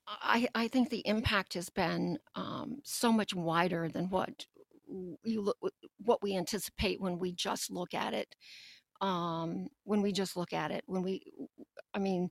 I, 0.07 0.47
I 0.53 0.67
think 0.67 0.89
the 0.89 1.05
impact 1.05 1.55
has 1.55 1.69
been 1.69 2.19
um, 2.35 2.79
so 2.83 3.11
much 3.11 3.33
wider 3.33 3.89
than 3.89 4.09
what 4.09 4.45
you 5.23 5.41
look, 5.41 5.57
what 6.03 6.21
we 6.21 6.35
anticipate 6.35 7.01
when 7.01 7.17
we 7.17 7.31
just 7.31 7.71
look 7.71 7.93
at 7.95 8.13
it. 8.13 8.35
Um, 9.01 9.67
when 9.85 10.01
we 10.01 10.11
just 10.11 10.35
look 10.37 10.53
at 10.53 10.71
it, 10.71 10.83
when 10.85 11.01
we, 11.01 11.23
I 11.93 11.99
mean, 11.99 12.29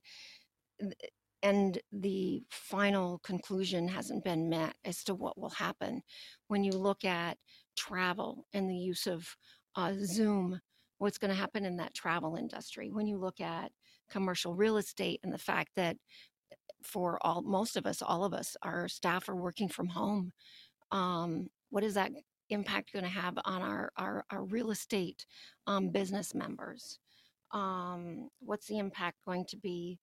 and 1.41 1.79
the 1.91 2.43
final 2.49 3.19
conclusion 3.19 3.87
hasn't 3.87 4.23
been 4.23 4.49
met 4.49 4.75
as 4.85 5.03
to 5.05 5.15
what 5.15 5.37
will 5.37 5.49
happen 5.49 6.03
when 6.47 6.63
you 6.63 6.71
look 6.71 7.05
at 7.05 7.37
travel 7.79 8.45
and 8.53 8.69
the 8.69 8.75
use 8.75 9.07
of 9.07 9.27
uh, 9.75 9.93
Zoom. 10.03 10.59
What's 10.97 11.17
going 11.17 11.31
to 11.31 11.39
happen 11.39 11.65
in 11.65 11.77
that 11.77 11.93
travel 11.93 12.35
industry? 12.35 12.91
When 12.91 13.07
you 13.07 13.17
look 13.17 13.39
at 13.39 13.71
commercial 14.11 14.53
real 14.53 14.77
estate 14.77 15.21
and 15.23 15.33
the 15.33 15.37
fact 15.37 15.69
that 15.75 15.95
for 16.83 17.17
all 17.21 17.41
most 17.41 17.77
of 17.77 17.85
us, 17.85 18.01
all 18.01 18.23
of 18.25 18.33
us, 18.33 18.57
our 18.61 18.87
staff 18.87 19.29
are 19.29 19.35
working 19.35 19.69
from 19.69 19.87
home. 19.87 20.31
Um, 20.91 21.47
what 21.69 21.83
is 21.83 21.93
that 21.93 22.11
impact 22.49 22.93
going 22.93 23.05
to 23.05 23.11
have 23.11 23.37
on 23.45 23.61
our 23.61 23.91
our, 23.97 24.25
our 24.31 24.43
real 24.43 24.71
estate 24.71 25.25
um, 25.67 25.89
business 25.89 26.33
members? 26.33 26.99
Um, 27.51 28.29
what's 28.39 28.67
the 28.67 28.77
impact 28.77 29.17
going 29.25 29.45
to 29.49 29.57
be 29.57 29.99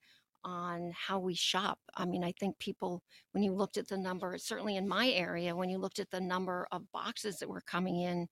on 0.47 0.93
how 0.95 1.19
we 1.19 1.35
shop? 1.35 1.79
I 1.97 2.07
mean, 2.07 2.23
I 2.25 2.33
think 2.39 2.59
people, 2.59 3.03
when 3.33 3.43
you 3.43 3.53
looked 3.53 3.77
at 3.77 3.89
the 3.89 3.99
number, 3.99 4.39
certainly 4.39 4.77
in 4.77 4.89
my 4.89 5.09
area, 5.09 5.55
when 5.55 5.69
you 5.69 5.79
looked 5.79 5.99
at 5.99 6.11
the 6.11 6.21
number 6.21 6.67
of 6.71 6.91
boxes 6.93 7.39
that 7.39 7.49
were 7.49 7.63
coming 7.63 8.01
in 8.01 8.29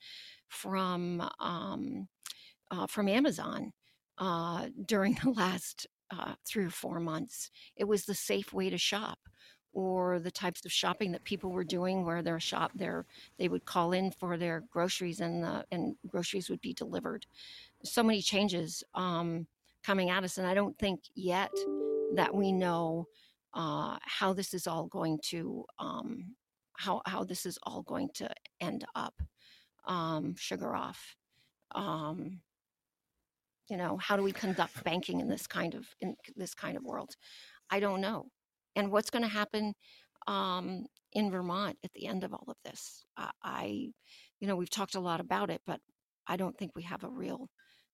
from 0.48 1.28
um, 1.40 2.08
uh, 2.70 2.86
from 2.86 3.08
Amazon 3.08 3.72
uh, 4.18 4.68
during 4.86 5.18
the 5.22 5.30
last 5.36 5.86
uh, 6.10 6.34
three 6.46 6.64
or 6.64 6.70
four 6.70 7.00
months. 7.00 7.50
It 7.76 7.84
was 7.84 8.04
the 8.04 8.14
safe 8.14 8.52
way 8.52 8.70
to 8.70 8.78
shop 8.78 9.18
or 9.72 10.20
the 10.20 10.30
types 10.30 10.64
of 10.64 10.70
shopping 10.70 11.10
that 11.12 11.24
people 11.24 11.50
were 11.50 11.64
doing 11.64 12.04
where 12.04 12.22
their 12.22 12.38
shop 12.38 12.70
they 12.76 13.48
would 13.48 13.64
call 13.64 13.92
in 13.92 14.12
for 14.12 14.36
their 14.36 14.62
groceries 14.70 15.20
and 15.20 15.42
the 15.42 15.64
and 15.72 15.96
groceries 16.06 16.48
would 16.48 16.60
be 16.60 16.72
delivered 16.72 17.26
so 17.82 18.02
many 18.02 18.22
changes 18.22 18.84
um, 18.94 19.46
coming 19.82 20.10
at 20.10 20.22
us 20.22 20.38
and 20.38 20.46
i 20.46 20.54
don't 20.54 20.78
think 20.78 21.00
yet 21.16 21.50
that 22.16 22.34
we 22.34 22.52
know 22.52 23.06
uh, 23.54 23.98
how 24.02 24.32
this 24.32 24.54
is 24.54 24.66
all 24.66 24.86
going 24.86 25.18
to 25.30 25.64
um, 25.78 26.34
how 26.78 27.02
how 27.06 27.24
this 27.24 27.46
is 27.46 27.58
all 27.62 27.82
going 27.82 28.08
to 28.14 28.28
end 28.60 28.84
up 28.94 29.14
um, 29.86 30.34
sugar 30.36 30.74
off 30.74 31.16
um, 31.74 32.40
you 33.68 33.76
know 33.76 33.96
how 33.98 34.16
do 34.16 34.22
we 34.22 34.32
conduct 34.32 34.82
banking 34.84 35.20
in 35.20 35.28
this 35.28 35.46
kind 35.46 35.74
of 35.74 35.86
in 36.00 36.16
this 36.36 36.54
kind 36.54 36.76
of 36.76 36.84
world? 36.84 37.14
I 37.70 37.80
don't 37.80 38.00
know. 38.00 38.26
And 38.76 38.90
what's 38.90 39.10
going 39.10 39.22
to 39.22 39.28
happen 39.28 39.74
um, 40.26 40.86
in 41.12 41.30
vermont 41.30 41.78
at 41.84 41.92
the 41.92 42.06
end 42.06 42.24
of 42.24 42.32
all 42.32 42.46
of 42.48 42.56
this? 42.64 43.04
I, 43.16 43.30
I 43.42 43.88
you 44.44 44.48
know 44.48 44.56
we've 44.56 44.68
talked 44.68 44.94
a 44.94 45.00
lot 45.00 45.20
about 45.20 45.48
it 45.48 45.62
but 45.66 45.80
i 46.26 46.36
don't 46.36 46.58
think 46.58 46.72
we 46.74 46.82
have 46.82 47.02
a 47.02 47.08
real 47.08 47.48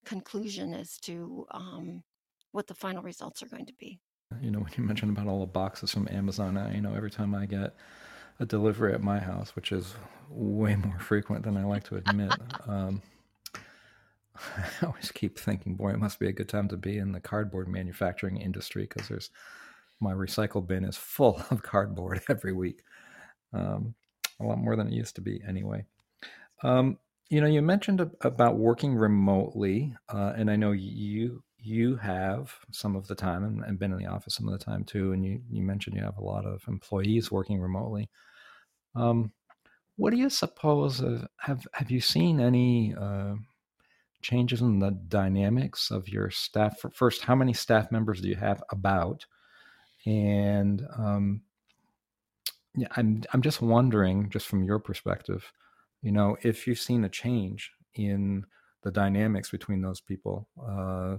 conclusion 0.04 0.74
as 0.74 0.98
to 0.98 1.46
um, 1.52 2.02
what 2.50 2.66
the 2.66 2.74
final 2.74 3.04
results 3.04 3.40
are 3.40 3.48
going 3.48 3.66
to 3.66 3.74
be 3.78 4.00
you 4.40 4.50
know 4.50 4.58
when 4.60 4.72
you 4.76 4.84
mentioned 4.84 5.16
about 5.16 5.26
all 5.26 5.40
the 5.40 5.46
boxes 5.46 5.90
from 5.92 6.08
amazon 6.10 6.56
I, 6.56 6.74
you 6.74 6.80
know 6.80 6.94
every 6.94 7.10
time 7.10 7.34
i 7.34 7.46
get 7.46 7.74
a 8.38 8.46
delivery 8.46 8.94
at 8.94 9.02
my 9.02 9.18
house 9.18 9.54
which 9.56 9.72
is 9.72 9.94
way 10.28 10.76
more 10.76 10.98
frequent 10.98 11.44
than 11.44 11.56
i 11.56 11.64
like 11.64 11.84
to 11.84 11.96
admit 11.96 12.32
um, 12.68 13.02
I 14.82 14.86
always 14.86 15.10
keep 15.10 15.38
thinking, 15.38 15.74
boy, 15.74 15.90
it 15.90 15.98
must 15.98 16.18
be 16.18 16.28
a 16.28 16.32
good 16.32 16.48
time 16.48 16.68
to 16.68 16.76
be 16.76 16.98
in 16.98 17.12
the 17.12 17.20
cardboard 17.20 17.68
manufacturing 17.68 18.36
industry 18.36 18.86
because 18.88 19.08
there's 19.08 19.30
my 20.00 20.12
recycle 20.12 20.66
bin 20.66 20.84
is 20.84 20.96
full 20.96 21.42
of 21.50 21.62
cardboard 21.62 22.22
every 22.28 22.52
week. 22.52 22.82
Um, 23.52 23.94
a 24.40 24.44
lot 24.44 24.58
more 24.58 24.76
than 24.76 24.88
it 24.88 24.94
used 24.94 25.16
to 25.16 25.20
be 25.20 25.42
anyway. 25.46 25.84
Um, 26.62 26.98
you 27.28 27.40
know, 27.40 27.46
you 27.46 27.62
mentioned 27.62 28.00
about 28.22 28.56
working 28.56 28.94
remotely, 28.94 29.94
uh, 30.08 30.32
and 30.36 30.50
I 30.50 30.56
know 30.56 30.72
you 30.72 31.42
you 31.62 31.96
have 31.96 32.54
some 32.70 32.96
of 32.96 33.06
the 33.06 33.14
time 33.14 33.44
and, 33.44 33.62
and, 33.64 33.78
been 33.78 33.92
in 33.92 33.98
the 33.98 34.06
office 34.06 34.34
some 34.34 34.48
of 34.48 34.58
the 34.58 34.64
time 34.64 34.84
too. 34.84 35.12
And 35.12 35.24
you 35.24 35.40
you 35.50 35.62
mentioned 35.62 35.96
you 35.96 36.02
have 36.02 36.18
a 36.18 36.24
lot 36.24 36.46
of 36.46 36.62
employees 36.68 37.30
working 37.30 37.60
remotely. 37.60 38.08
Um, 38.94 39.32
what 39.96 40.10
do 40.10 40.16
you 40.16 40.30
suppose 40.30 41.02
have 41.38 41.66
have 41.72 41.90
you 41.90 42.00
seen 42.00 42.40
any 42.40 42.94
uh, 42.98 43.34
changes 44.22 44.60
in 44.60 44.78
the 44.78 44.92
dynamics 45.08 45.90
of 45.90 46.08
your 46.08 46.30
staff? 46.30 46.84
First, 46.92 47.22
how 47.22 47.34
many 47.34 47.52
staff 47.52 47.90
members 47.92 48.20
do 48.20 48.28
you 48.28 48.36
have 48.36 48.62
about? 48.70 49.26
And 50.06 50.86
um, 50.96 51.42
yeah, 52.74 52.88
I'm 52.96 53.22
I'm 53.32 53.42
just 53.42 53.60
wondering, 53.60 54.30
just 54.30 54.46
from 54.46 54.62
your 54.62 54.78
perspective, 54.78 55.52
you 56.02 56.12
know, 56.12 56.36
if 56.42 56.66
you've 56.66 56.78
seen 56.78 57.04
a 57.04 57.08
change 57.08 57.72
in 57.94 58.46
the 58.82 58.90
dynamics 58.90 59.50
between 59.50 59.82
those 59.82 60.00
people, 60.00 60.48
uh, 60.66 61.16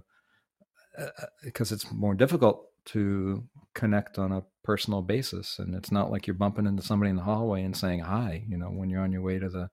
because 1.43 1.71
uh, 1.71 1.75
it's 1.75 1.91
more 1.91 2.13
difficult 2.13 2.67
to 2.83 3.43
connect 3.73 4.17
on 4.17 4.31
a 4.31 4.43
personal 4.63 5.01
basis, 5.01 5.59
and 5.59 5.75
it's 5.75 5.91
not 5.91 6.11
like 6.11 6.27
you're 6.27 6.33
bumping 6.33 6.65
into 6.65 6.83
somebody 6.83 7.09
in 7.09 7.15
the 7.15 7.23
hallway 7.23 7.63
and 7.63 7.75
saying 7.75 7.99
hi, 7.99 8.43
you 8.47 8.57
know, 8.57 8.67
when 8.67 8.89
you're 8.89 9.03
on 9.03 9.11
your 9.11 9.21
way 9.21 9.39
to 9.39 9.49
the 9.49 9.69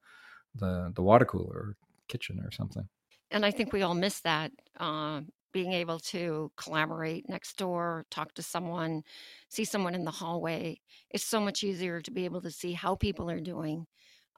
the, 0.54 0.92
the 0.94 1.02
water 1.02 1.25
cooler 1.25 1.54
or 1.54 1.76
kitchen 2.08 2.40
or 2.44 2.50
something. 2.50 2.88
And 3.30 3.44
I 3.44 3.50
think 3.50 3.72
we 3.72 3.82
all 3.82 3.94
miss 3.94 4.20
that. 4.20 4.50
Uh, 4.78 5.20
being 5.52 5.72
able 5.72 5.98
to 5.98 6.50
collaborate 6.56 7.28
next 7.28 7.56
door, 7.56 8.04
talk 8.10 8.34
to 8.34 8.42
someone, 8.42 9.02
see 9.48 9.64
someone 9.64 9.94
in 9.94 10.04
the 10.04 10.10
hallway. 10.10 10.78
It's 11.10 11.25
so 11.25 11.40
much 11.40 11.64
easier 11.64 12.00
to 12.00 12.10
be 12.10 12.26
able 12.26 12.42
to 12.42 12.50
see 12.50 12.72
how 12.72 12.94
people 12.94 13.30
are 13.30 13.40
doing 13.40 13.87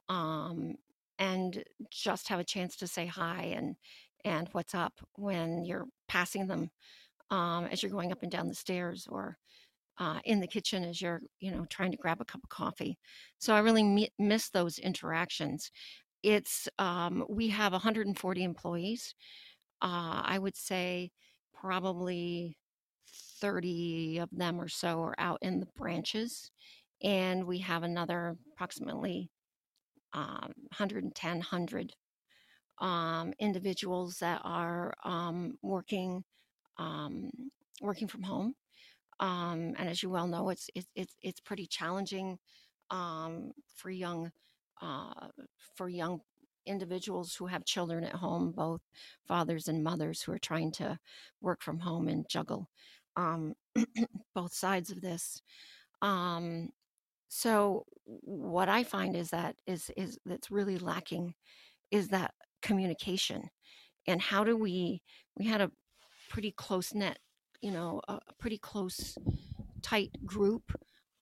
um, 0.09 0.75
and 1.19 1.63
just 1.89 2.29
have 2.29 2.39
a 2.39 2.45
chance 2.45 2.75
to 2.77 2.87
say 2.87 3.05
hi 3.05 3.53
and 3.55 3.75
and 4.25 4.47
what's 4.51 4.75
up 4.75 4.93
when 5.15 5.63
you're 5.63 5.85
passing 6.07 6.47
them 6.47 6.69
um, 7.29 7.65
as 7.65 7.81
you're 7.81 7.91
going 7.91 8.11
up 8.11 8.23
and 8.23 8.31
down 8.31 8.47
the 8.47 8.55
stairs 8.55 9.07
or 9.09 9.37
uh, 9.99 10.19
in 10.25 10.39
the 10.39 10.47
kitchen 10.47 10.83
as 10.83 11.01
you're 11.01 11.21
you 11.39 11.51
know 11.51 11.65
trying 11.69 11.91
to 11.91 11.97
grab 11.97 12.21
a 12.21 12.25
cup 12.25 12.41
of 12.43 12.49
coffee 12.49 12.97
so 13.39 13.53
i 13.53 13.59
really 13.59 13.83
mi- 13.83 14.09
miss 14.19 14.49
those 14.49 14.79
interactions 14.79 15.71
it's 16.23 16.69
um, 16.77 17.25
we 17.29 17.47
have 17.47 17.71
140 17.71 18.43
employees 18.43 19.15
uh, 19.81 20.21
I 20.23 20.37
would 20.37 20.55
say 20.55 21.11
probably 21.53 22.57
30 23.39 24.19
of 24.19 24.29
them 24.31 24.61
or 24.61 24.67
so 24.67 25.01
are 25.01 25.15
out 25.17 25.39
in 25.41 25.59
the 25.59 25.67
branches. 25.75 26.51
And 27.03 27.45
we 27.45 27.59
have 27.59 27.83
another 27.83 28.37
approximately 28.53 29.31
um, 30.13 30.53
110, 30.77 31.31
100 31.37 31.93
um, 32.81 33.33
individuals 33.39 34.17
that 34.19 34.41
are 34.45 34.93
um, 35.05 35.57
working 35.63 36.23
um, 36.79 37.31
working 37.81 38.07
from 38.09 38.23
home. 38.23 38.55
Um, 39.19 39.75
and 39.77 39.89
as 39.89 40.01
you 40.03 40.09
well 40.09 40.27
know, 40.27 40.49
it's 40.49 40.69
it's 40.75 40.87
it's, 40.95 41.15
it's 41.21 41.39
pretty 41.41 41.67
challenging 41.67 42.39
um, 42.91 43.51
for 43.75 43.91
young 43.91 44.31
uh, 44.81 45.27
for 45.75 45.89
young 45.89 46.21
individuals 46.65 47.35
who 47.35 47.47
have 47.47 47.65
children 47.65 48.03
at 48.03 48.13
home, 48.15 48.51
both 48.51 48.81
fathers 49.27 49.67
and 49.67 49.83
mothers 49.83 50.21
who 50.21 50.31
are 50.31 50.39
trying 50.39 50.71
to 50.71 50.99
work 51.41 51.61
from 51.63 51.79
home 51.79 52.07
and 52.07 52.27
juggle 52.29 52.69
um, 53.17 53.55
both 54.35 54.53
sides 54.53 54.91
of 54.91 55.01
this. 55.01 55.41
Um, 56.01 56.69
so 57.29 57.85
what 58.05 58.69
I 58.69 58.83
find 58.83 59.15
is 59.15 59.29
that 59.31 59.55
is 59.67 59.91
is 59.97 60.19
that's 60.25 60.51
really 60.51 60.77
lacking 60.79 61.35
is 61.91 62.09
that 62.09 62.33
communication, 62.61 63.49
and 64.07 64.21
how 64.21 64.43
do 64.43 64.57
we 64.57 65.01
we 65.37 65.45
had 65.45 65.61
a 65.61 65.71
pretty 66.29 66.51
close 66.51 66.93
net, 66.93 67.19
you 67.61 67.71
know, 67.71 68.01
a, 68.07 68.19
pretty 68.39 68.57
close 68.57 69.17
tight 69.81 70.11
group 70.25 70.71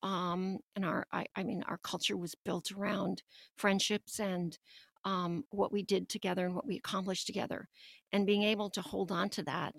um, 0.03 0.60
and 0.75 0.86
our 0.86 1.05
I, 1.12 1.25
I, 1.36 1.43
mean 1.43 1.63
our 1.67 1.77
culture 1.77 2.15
was 2.15 2.36
built 2.46 2.72
around 2.72 3.22
friendships 3.58 4.19
and 4.19 4.58
um, 5.05 5.43
what 5.50 5.72
we 5.72 5.84
did 5.84 6.10
together 6.10 6.46
and 6.46 6.55
what 6.55 6.67
we 6.67 6.77
accomplished 6.77 7.28
together, 7.28 7.67
and 8.12 8.25
being 8.25 8.43
able 8.43 8.69
to 8.71 8.82
hold 8.82 9.12
on 9.12 9.30
to 9.30 9.43
that 9.43 9.73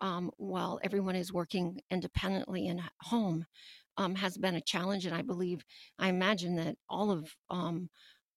um, 0.00 0.30
while 0.36 0.80
everyone 0.82 1.16
is 1.16 1.32
working 1.32 1.80
independently 1.90 2.66
in 2.66 2.82
home 3.02 3.46
um, 3.96 4.14
has 4.16 4.36
been 4.36 4.56
a 4.56 4.60
challenge. 4.60 5.06
And 5.06 5.14
I 5.14 5.22
believe, 5.22 5.64
I 5.98 6.08
imagine 6.08 6.56
that 6.56 6.76
all 6.88 7.10
of 7.10 7.32
um, 7.50 7.88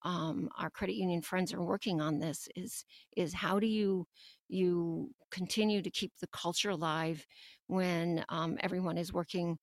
um, 0.05 0.49
our 0.59 0.69
credit 0.69 0.95
union 0.95 1.21
friends 1.21 1.53
are 1.53 1.63
working 1.63 2.01
on 2.01 2.19
this. 2.19 2.47
Is 2.55 2.85
is 3.17 3.33
how 3.33 3.59
do 3.59 3.67
you 3.67 4.07
you 4.49 5.11
continue 5.31 5.81
to 5.81 5.91
keep 5.91 6.13
the 6.21 6.27
culture 6.27 6.69
alive 6.71 7.25
when 7.67 8.23
um, 8.29 8.57
everyone 8.61 8.97
is 8.97 9.13
working 9.13 9.57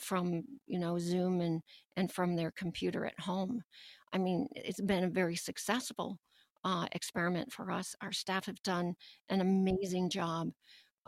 from 0.00 0.44
you 0.66 0.78
know 0.78 0.98
Zoom 0.98 1.40
and 1.40 1.62
and 1.96 2.12
from 2.12 2.36
their 2.36 2.52
computer 2.52 3.04
at 3.06 3.18
home. 3.20 3.62
I 4.12 4.18
mean, 4.18 4.48
it's 4.54 4.80
been 4.80 5.04
a 5.04 5.08
very 5.10 5.36
successful 5.36 6.18
uh, 6.64 6.86
experiment 6.92 7.52
for 7.52 7.70
us. 7.70 7.94
Our 8.02 8.12
staff 8.12 8.46
have 8.46 8.62
done 8.62 8.94
an 9.28 9.40
amazing 9.40 10.10
job 10.10 10.50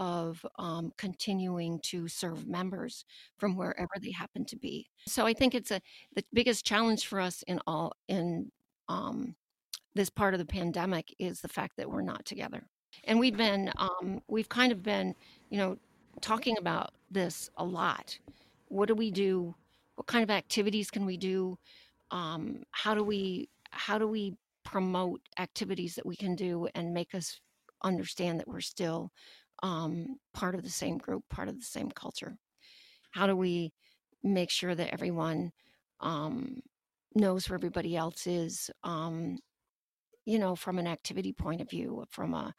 of 0.00 0.44
um, 0.58 0.92
continuing 0.96 1.78
to 1.84 2.08
serve 2.08 2.48
members 2.48 3.04
from 3.38 3.56
wherever 3.56 3.92
they 4.02 4.10
happen 4.10 4.44
to 4.46 4.56
be. 4.56 4.88
So 5.06 5.26
I 5.26 5.32
think 5.32 5.54
it's 5.54 5.70
a 5.70 5.80
the 6.16 6.24
biggest 6.32 6.66
challenge 6.66 7.06
for 7.06 7.20
us 7.20 7.44
in 7.46 7.60
all 7.68 7.92
in 8.08 8.50
um, 8.88 9.36
this 9.94 10.10
part 10.10 10.34
of 10.34 10.38
the 10.38 10.46
pandemic 10.46 11.14
is 11.20 11.40
the 11.40 11.48
fact 11.48 11.76
that 11.76 11.88
we're 11.88 12.02
not 12.02 12.24
together. 12.24 12.66
And 13.04 13.20
we've 13.20 13.36
been 13.36 13.70
um, 13.76 14.20
we've 14.26 14.48
kind 14.48 14.72
of 14.72 14.82
been 14.82 15.14
you 15.50 15.58
know 15.58 15.78
talking 16.20 16.58
about 16.58 16.94
this 17.12 17.48
a 17.56 17.64
lot. 17.64 18.18
What 18.66 18.88
do 18.88 18.96
we 18.96 19.12
do? 19.12 19.54
What 19.94 20.08
kind 20.08 20.24
of 20.24 20.30
activities 20.30 20.90
can 20.90 21.06
we 21.06 21.16
do? 21.16 21.56
um, 22.10 22.62
how 22.70 22.94
do 22.94 23.02
we 23.04 23.48
how 23.70 23.98
do 23.98 24.06
we 24.06 24.34
promote 24.64 25.20
activities 25.38 25.94
that 25.94 26.06
we 26.06 26.16
can 26.16 26.34
do 26.34 26.68
and 26.74 26.92
make 26.92 27.14
us 27.14 27.40
understand 27.82 28.38
that 28.38 28.48
we're 28.48 28.60
still 28.60 29.10
um, 29.62 30.16
part 30.32 30.54
of 30.54 30.62
the 30.62 30.70
same 30.70 30.98
group, 30.98 31.24
part 31.30 31.48
of 31.48 31.56
the 31.58 31.64
same 31.64 31.90
culture? 31.90 32.36
How 33.12 33.26
do 33.26 33.36
we 33.36 33.72
make 34.22 34.50
sure 34.50 34.74
that 34.74 34.92
everyone 34.92 35.50
um, 36.00 36.60
knows 37.14 37.48
where 37.48 37.56
everybody 37.56 37.96
else 37.96 38.26
is? 38.26 38.70
Um, 38.84 39.38
you 40.24 40.38
know, 40.38 40.54
from 40.54 40.78
an 40.78 40.86
activity 40.86 41.32
point 41.32 41.60
of 41.60 41.70
view, 41.70 42.04
from 42.10 42.34
a 42.34 42.54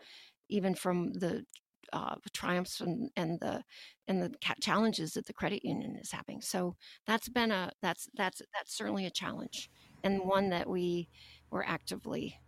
even 0.50 0.76
from 0.76 1.14
the 1.14 1.46
uh, 1.94 2.16
triumphs 2.34 2.82
and, 2.82 3.10
and 3.16 3.40
the 3.40 3.64
and 4.08 4.22
the 4.22 4.32
challenges 4.62 5.14
that 5.14 5.26
the 5.26 5.34
credit 5.34 5.64
union 5.64 5.98
is 5.98 6.12
having. 6.12 6.42
So 6.42 6.76
that's 7.06 7.30
been 7.30 7.52
a 7.52 7.72
that's 7.82 8.08
that's 8.16 8.42
that's 8.54 8.76
certainly 8.78 9.06
a 9.06 9.12
challenge 9.12 9.70
and 10.04 10.26
one 10.26 10.50
that 10.50 10.70
we 10.70 11.10
we're 11.50 11.64
actively 11.64 12.40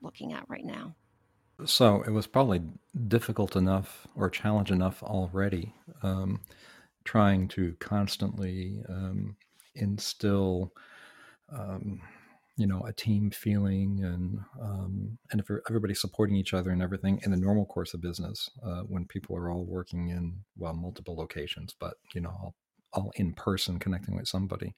looking 0.00 0.32
at 0.32 0.48
right 0.48 0.64
now. 0.64 0.94
So 1.64 2.02
it 2.02 2.10
was 2.10 2.26
probably 2.26 2.62
difficult 3.08 3.56
enough 3.56 4.06
or 4.14 4.28
challenge 4.28 4.70
enough 4.70 5.02
already, 5.02 5.74
um, 6.02 6.40
trying 7.04 7.48
to 7.48 7.74
constantly 7.80 8.82
um, 8.88 9.36
instill 9.74 10.72
um, 11.50 12.02
you 12.56 12.66
know 12.66 12.80
a 12.86 12.92
team 12.92 13.30
feeling 13.30 14.02
and 14.02 14.40
um, 14.60 15.18
and 15.30 15.40
if 15.40 15.50
everybody 15.68 15.94
supporting 15.94 16.36
each 16.36 16.54
other 16.54 16.70
and 16.70 16.82
everything 16.82 17.20
in 17.24 17.30
the 17.30 17.36
normal 17.36 17.66
course 17.66 17.94
of 17.94 18.00
business 18.00 18.50
uh, 18.64 18.80
when 18.80 19.04
people 19.04 19.36
are 19.36 19.50
all 19.50 19.64
working 19.64 20.08
in 20.08 20.34
well 20.56 20.72
multiple 20.74 21.14
locations 21.14 21.74
but 21.78 21.94
you 22.14 22.20
know 22.20 22.30
all, 22.30 22.54
all 22.94 23.12
in 23.16 23.32
person 23.34 23.78
connecting 23.78 24.16
with 24.16 24.26
somebody 24.26 24.74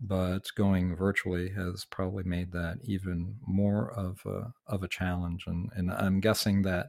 but 0.00 0.46
going 0.56 0.94
virtually 0.96 1.50
has 1.50 1.84
probably 1.90 2.24
made 2.24 2.52
that 2.52 2.78
even 2.84 3.36
more 3.46 3.92
of 3.92 4.20
a 4.26 4.52
of 4.66 4.82
a 4.82 4.88
challenge 4.88 5.44
and 5.46 5.70
and 5.76 5.90
I'm 5.92 6.20
guessing 6.20 6.62
that 6.62 6.88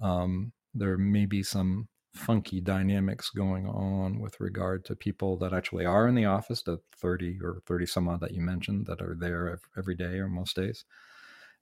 um, 0.00 0.52
there 0.74 0.98
may 0.98 1.26
be 1.26 1.42
some 1.42 1.88
funky 2.14 2.60
dynamics 2.60 3.30
going 3.30 3.66
on 3.66 4.18
with 4.18 4.38
regard 4.40 4.84
to 4.84 4.94
people 4.94 5.36
that 5.38 5.52
actually 5.52 5.86
are 5.86 6.08
in 6.08 6.14
the 6.14 6.26
office, 6.26 6.62
the 6.62 6.78
30 6.96 7.38
or 7.42 7.62
30 7.66 7.86
some 7.86 8.08
odd 8.08 8.20
that 8.20 8.34
you 8.34 8.40
mentioned 8.40 8.86
that 8.86 9.00
are 9.00 9.16
there 9.18 9.58
every 9.78 9.94
day 9.94 10.18
or 10.18 10.28
most 10.28 10.56
days, 10.56 10.84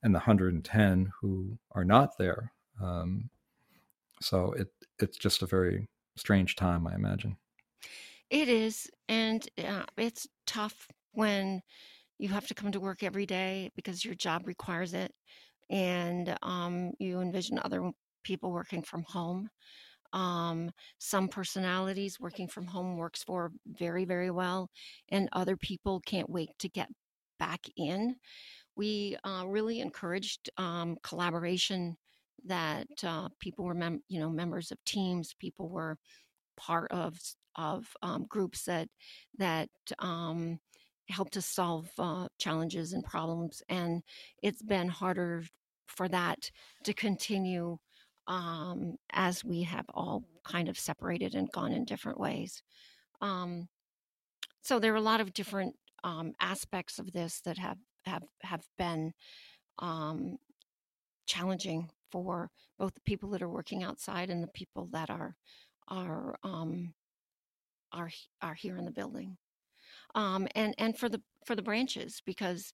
and 0.02 0.14
the 0.14 0.18
110 0.18 1.12
who 1.20 1.58
are 1.72 1.84
not 1.84 2.18
there. 2.18 2.52
Um, 2.80 3.30
so 4.20 4.52
it 4.52 4.68
it's 4.98 5.18
just 5.18 5.42
a 5.42 5.46
very 5.46 5.88
strange 6.16 6.56
time, 6.56 6.86
I 6.86 6.94
imagine. 6.94 7.36
It 8.30 8.48
is, 8.48 8.88
and 9.08 9.46
uh, 9.58 9.84
it's 9.96 10.26
tough 10.46 10.86
when 11.12 11.62
you 12.18 12.28
have 12.30 12.46
to 12.48 12.54
come 12.54 12.72
to 12.72 12.80
work 12.80 13.02
every 13.02 13.26
day 13.26 13.70
because 13.76 14.04
your 14.04 14.14
job 14.14 14.46
requires 14.46 14.94
it, 14.94 15.12
and 15.70 16.36
um, 16.42 16.92
you 16.98 17.20
envision 17.20 17.60
other 17.64 17.90
people 18.24 18.52
working 18.52 18.82
from 18.82 19.04
home. 19.04 19.50
Um, 20.12 20.70
some 20.98 21.28
personalities 21.28 22.20
working 22.20 22.48
from 22.48 22.66
home 22.66 22.96
works 22.96 23.22
for 23.24 23.52
very, 23.66 24.04
very 24.04 24.30
well, 24.30 24.70
and 25.10 25.28
other 25.32 25.56
people 25.56 26.00
can't 26.06 26.30
wait 26.30 26.50
to 26.60 26.68
get 26.68 26.88
back 27.38 27.60
in. 27.76 28.16
We 28.76 29.16
uh, 29.24 29.44
really 29.46 29.80
encouraged 29.80 30.50
um, 30.58 30.96
collaboration 31.02 31.96
that 32.46 32.88
uh, 33.04 33.28
people 33.40 33.64
were, 33.66 33.74
mem- 33.74 34.02
you 34.08 34.20
know, 34.20 34.30
members 34.30 34.70
of 34.72 34.78
teams. 34.84 35.34
People 35.40 35.68
were 35.68 35.98
part 36.56 36.90
of 36.92 37.18
of 37.56 37.86
um, 38.02 38.26
groups 38.28 38.64
that 38.64 38.88
that 39.38 39.68
um, 39.98 40.58
helped 41.08 41.36
us 41.36 41.46
solve 41.46 41.88
uh, 41.98 42.26
challenges 42.38 42.92
and 42.92 43.04
problems. 43.04 43.62
And 43.68 44.02
it's 44.42 44.62
been 44.62 44.88
harder 44.88 45.44
for 45.86 46.08
that 46.08 46.50
to 46.84 46.94
continue 46.94 47.78
um, 48.26 48.96
as 49.12 49.44
we 49.44 49.62
have 49.62 49.86
all 49.92 50.22
kind 50.44 50.68
of 50.68 50.78
separated 50.78 51.34
and 51.34 51.50
gone 51.52 51.72
in 51.72 51.84
different 51.84 52.20
ways. 52.20 52.62
Um, 53.20 53.68
so 54.62 54.78
there 54.78 54.92
are 54.92 54.96
a 54.96 55.00
lot 55.00 55.20
of 55.20 55.32
different 55.32 55.74
um, 56.04 56.32
aspects 56.40 56.98
of 56.98 57.12
this 57.12 57.40
that 57.44 57.58
have 57.58 57.78
have 58.04 58.22
have 58.42 58.62
been 58.78 59.12
um, 59.80 60.36
challenging 61.26 61.90
for 62.10 62.50
both 62.78 62.94
the 62.94 63.00
people 63.02 63.30
that 63.30 63.42
are 63.42 63.48
working 63.48 63.82
outside 63.82 64.30
and 64.30 64.42
the 64.42 64.48
people 64.48 64.88
that 64.92 65.10
are 65.10 65.34
are 65.88 66.36
um, 66.42 66.94
are 67.92 68.10
are 68.42 68.54
here 68.54 68.76
in 68.76 68.84
the 68.84 68.90
building, 68.90 69.36
um, 70.14 70.48
and 70.54 70.74
and 70.78 70.96
for 70.98 71.08
the 71.08 71.22
for 71.46 71.54
the 71.56 71.62
branches 71.62 72.22
because 72.24 72.72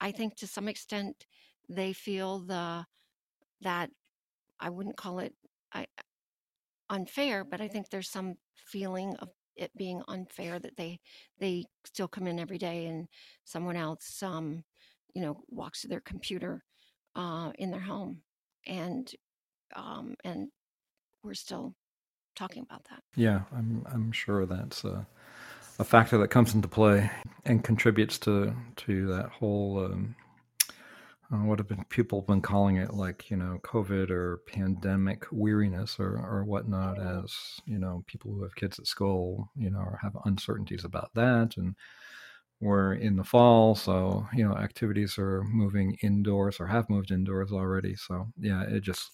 I 0.00 0.12
think 0.12 0.36
to 0.36 0.46
some 0.46 0.68
extent 0.68 1.26
they 1.68 1.92
feel 1.92 2.40
the 2.40 2.86
that 3.60 3.90
I 4.60 4.70
wouldn't 4.70 4.96
call 4.96 5.20
it 5.20 5.34
I, 5.72 5.86
unfair, 6.90 7.44
but 7.44 7.60
I 7.60 7.68
think 7.68 7.90
there's 7.90 8.10
some 8.10 8.34
feeling 8.54 9.16
of 9.16 9.28
it 9.56 9.70
being 9.76 10.02
unfair 10.08 10.58
that 10.58 10.76
they 10.76 11.00
they 11.40 11.66
still 11.84 12.08
come 12.08 12.26
in 12.26 12.38
every 12.38 12.58
day 12.58 12.86
and 12.86 13.08
someone 13.44 13.76
else 13.76 14.22
um, 14.22 14.64
you 15.14 15.22
know 15.22 15.42
walks 15.48 15.82
to 15.82 15.88
their 15.88 16.00
computer 16.00 16.64
uh, 17.16 17.52
in 17.58 17.70
their 17.70 17.80
home. 17.80 18.22
And 18.66 19.10
um, 19.76 20.14
and 20.24 20.48
we're 21.22 21.34
still 21.34 21.74
talking 22.38 22.62
about 22.62 22.84
that. 22.84 23.02
Yeah, 23.16 23.42
I'm 23.52 23.84
I'm 23.92 24.12
sure 24.12 24.46
that's 24.46 24.84
a, 24.84 25.06
a 25.78 25.84
factor 25.84 26.18
that 26.18 26.28
comes 26.28 26.54
into 26.54 26.68
play 26.68 27.10
and 27.44 27.64
contributes 27.64 28.18
to 28.20 28.54
to 28.76 29.06
that 29.08 29.30
whole. 29.30 29.84
Um, 29.84 30.14
uh, 31.30 31.44
what 31.44 31.58
have 31.58 31.68
been 31.68 31.84
people 31.90 32.20
have 32.20 32.26
been 32.26 32.40
calling 32.40 32.76
it 32.76 32.94
like 32.94 33.30
you 33.30 33.36
know 33.36 33.58
covid 33.62 34.08
or 34.10 34.38
pandemic 34.46 35.26
weariness 35.30 35.96
or 35.98 36.16
or 36.16 36.42
whatnot 36.44 36.98
as 36.98 37.30
you 37.66 37.78
know 37.78 38.02
people 38.06 38.32
who 38.32 38.42
have 38.42 38.54
kids 38.54 38.78
at 38.78 38.86
school 38.86 39.50
you 39.54 39.70
know 39.70 39.84
have 40.00 40.16
uncertainties 40.24 40.86
about 40.86 41.10
that 41.14 41.54
and 41.58 41.74
we're 42.60 42.94
in 42.94 43.14
the 43.16 43.24
fall 43.24 43.74
so 43.74 44.26
you 44.32 44.42
know 44.42 44.54
activities 44.54 45.18
are 45.18 45.42
moving 45.44 45.98
indoors 46.02 46.56
or 46.60 46.66
have 46.66 46.88
moved 46.88 47.10
indoors 47.10 47.52
already 47.52 47.94
so 47.94 48.26
yeah 48.40 48.62
it 48.62 48.80
just 48.80 49.10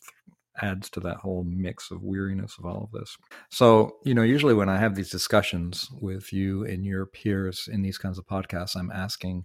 adds 0.62 0.88
to 0.90 1.00
that 1.00 1.16
whole 1.16 1.44
mix 1.44 1.90
of 1.90 2.02
weariness 2.02 2.56
of 2.58 2.66
all 2.66 2.84
of 2.84 2.98
this. 2.98 3.16
So, 3.50 3.96
you 4.04 4.14
know, 4.14 4.22
usually 4.22 4.54
when 4.54 4.68
I 4.68 4.78
have 4.78 4.94
these 4.94 5.10
discussions 5.10 5.88
with 6.00 6.32
you 6.32 6.64
and 6.64 6.84
your 6.84 7.06
peers 7.06 7.68
in 7.70 7.82
these 7.82 7.98
kinds 7.98 8.18
of 8.18 8.26
podcasts, 8.26 8.76
I'm 8.76 8.90
asking, 8.90 9.44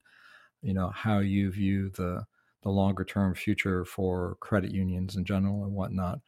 you 0.62 0.74
know, 0.74 0.90
how 0.90 1.20
you 1.20 1.52
view 1.52 1.90
the 1.90 2.26
the 2.62 2.70
longer 2.70 3.06
term 3.06 3.34
future 3.34 3.86
for 3.86 4.36
credit 4.42 4.72
unions 4.72 5.16
in 5.16 5.24
general 5.24 5.64
and 5.64 5.74
whatnot. 5.74 6.20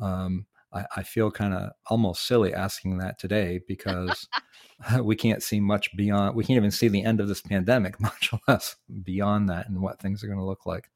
Um, 0.00 0.44
I, 0.70 0.84
I 0.96 1.02
feel 1.02 1.30
kind 1.30 1.54
of 1.54 1.70
almost 1.86 2.26
silly 2.26 2.52
asking 2.52 2.98
that 2.98 3.18
today 3.18 3.60
because 3.66 4.28
we 5.02 5.16
can't 5.16 5.42
see 5.42 5.60
much 5.60 5.94
beyond. 5.96 6.36
We 6.36 6.44
can't 6.44 6.56
even 6.56 6.70
see 6.70 6.88
the 6.88 7.04
end 7.04 7.20
of 7.20 7.28
this 7.28 7.42
pandemic, 7.42 8.00
much 8.00 8.32
less 8.46 8.76
beyond 9.02 9.48
that, 9.48 9.68
and 9.68 9.80
what 9.80 10.00
things 10.00 10.22
are 10.22 10.26
going 10.28 10.38
to 10.38 10.44
look 10.44 10.66
like. 10.66 10.90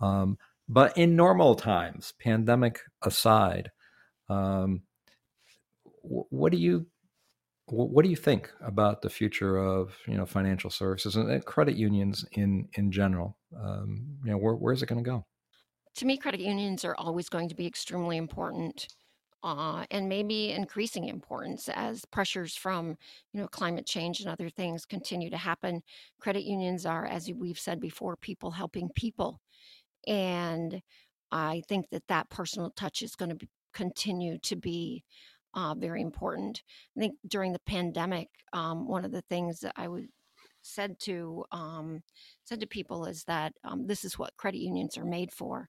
Um, 0.00 0.38
but 0.68 0.96
in 0.96 1.16
normal 1.16 1.54
times, 1.54 2.14
pandemic 2.20 2.80
aside, 3.02 3.70
um, 4.28 4.82
what 6.02 6.52
do 6.52 6.58
you 6.58 6.86
what 7.66 8.02
do 8.04 8.10
you 8.10 8.16
think 8.16 8.50
about 8.60 9.02
the 9.02 9.08
future 9.08 9.56
of 9.56 9.96
you 10.06 10.16
know 10.16 10.26
financial 10.26 10.70
services 10.70 11.16
and 11.16 11.44
credit 11.44 11.76
unions 11.76 12.24
in 12.32 12.68
in 12.74 12.90
general? 12.90 13.36
Um, 13.58 14.18
you 14.24 14.30
know, 14.30 14.38
where, 14.38 14.54
where's 14.54 14.82
it 14.82 14.86
going 14.86 15.02
to 15.02 15.08
go? 15.08 15.24
To 15.96 16.06
me, 16.06 16.16
credit 16.16 16.40
unions 16.40 16.84
are 16.84 16.96
always 16.96 17.28
going 17.28 17.48
to 17.48 17.54
be 17.54 17.66
extremely 17.66 18.16
important. 18.16 18.88
Uh, 19.44 19.84
and 19.90 20.08
maybe 20.08 20.52
increasing 20.52 21.08
importance 21.08 21.68
as 21.74 22.04
pressures 22.04 22.54
from 22.54 22.96
you 23.32 23.40
know 23.40 23.48
climate 23.48 23.84
change 23.84 24.20
and 24.20 24.28
other 24.28 24.48
things 24.48 24.86
continue 24.86 25.28
to 25.28 25.36
happen 25.36 25.82
credit 26.20 26.44
unions 26.44 26.86
are 26.86 27.06
as 27.06 27.28
we've 27.34 27.58
said 27.58 27.80
before 27.80 28.16
people 28.16 28.52
helping 28.52 28.88
people 28.94 29.40
and 30.06 30.80
I 31.30 31.62
think 31.68 31.86
that 31.90 32.06
that 32.08 32.30
personal 32.30 32.70
touch 32.76 33.02
is 33.02 33.14
going 33.14 33.36
to 33.36 33.46
continue 33.72 34.38
to 34.38 34.56
be 34.56 35.04
uh, 35.54 35.74
very 35.74 36.02
important. 36.02 36.62
I 36.96 37.00
think 37.00 37.14
during 37.26 37.52
the 37.52 37.60
pandemic, 37.66 38.28
um, 38.52 38.86
one 38.86 39.04
of 39.04 39.12
the 39.12 39.22
things 39.22 39.60
that 39.60 39.72
I 39.76 39.88
would 39.88 40.08
said 40.62 40.98
to 41.00 41.44
um, 41.52 42.02
said 42.44 42.60
to 42.60 42.66
people 42.66 43.06
is 43.06 43.24
that 43.24 43.52
um, 43.64 43.86
this 43.86 44.04
is 44.04 44.18
what 44.18 44.36
credit 44.36 44.60
unions 44.60 44.96
are 44.96 45.04
made 45.04 45.32
for, 45.32 45.68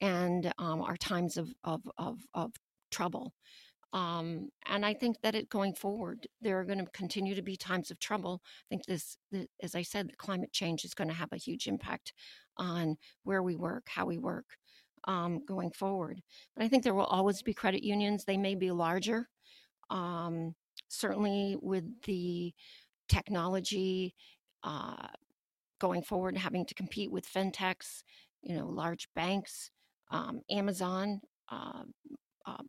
and 0.00 0.52
um, 0.58 0.80
our 0.82 0.96
times 0.96 1.36
of 1.36 1.52
of 1.64 1.82
of, 1.98 2.18
of 2.34 2.52
trouble. 2.90 3.32
Um, 3.92 4.48
and 4.66 4.86
I 4.86 4.94
think 4.94 5.16
that 5.22 5.34
it 5.34 5.50
going 5.50 5.74
forward, 5.74 6.26
there 6.40 6.58
are 6.58 6.64
going 6.64 6.78
to 6.78 6.90
continue 6.92 7.34
to 7.34 7.42
be 7.42 7.56
times 7.56 7.90
of 7.90 7.98
trouble. 7.98 8.40
I 8.42 8.66
think 8.70 8.86
this, 8.86 9.18
the, 9.30 9.46
as 9.62 9.74
I 9.74 9.82
said, 9.82 10.08
the 10.08 10.16
climate 10.16 10.50
change 10.50 10.86
is 10.86 10.94
going 10.94 11.08
to 11.08 11.14
have 11.14 11.28
a 11.30 11.36
huge 11.36 11.66
impact 11.66 12.14
on 12.56 12.96
where 13.24 13.42
we 13.42 13.56
work, 13.56 13.84
how 13.88 14.06
we 14.06 14.18
work 14.18 14.46
um, 15.04 15.44
going 15.46 15.70
forward. 15.70 16.20
But 16.56 16.64
I 16.64 16.68
think 16.68 16.82
there 16.84 16.94
will 16.94 17.04
always 17.04 17.42
be 17.42 17.54
credit 17.54 17.84
unions. 17.84 18.24
They 18.24 18.36
may 18.36 18.54
be 18.54 18.70
larger. 18.70 19.28
Um, 19.90 20.54
certainly, 20.88 21.56
with 21.60 21.84
the 22.02 22.52
technology 23.08 24.14
uh, 24.62 25.08
going 25.80 26.02
forward, 26.02 26.36
having 26.36 26.64
to 26.66 26.74
compete 26.74 27.10
with 27.10 27.30
fintechs, 27.30 28.02
you 28.42 28.56
know, 28.56 28.66
large 28.66 29.08
banks, 29.14 29.70
um, 30.10 30.40
Amazon, 30.50 31.20
uh, 31.50 31.82
uh, 32.46 32.62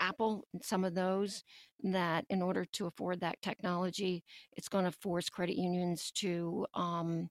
Apple, 0.00 0.44
and 0.52 0.64
some 0.64 0.84
of 0.84 0.94
those, 0.94 1.44
that 1.82 2.24
in 2.30 2.42
order 2.42 2.64
to 2.64 2.86
afford 2.86 3.20
that 3.20 3.40
technology, 3.42 4.24
it's 4.56 4.68
going 4.68 4.84
to 4.84 4.90
force 4.90 5.28
credit 5.28 5.56
unions 5.56 6.10
to 6.12 6.66
um, 6.74 7.28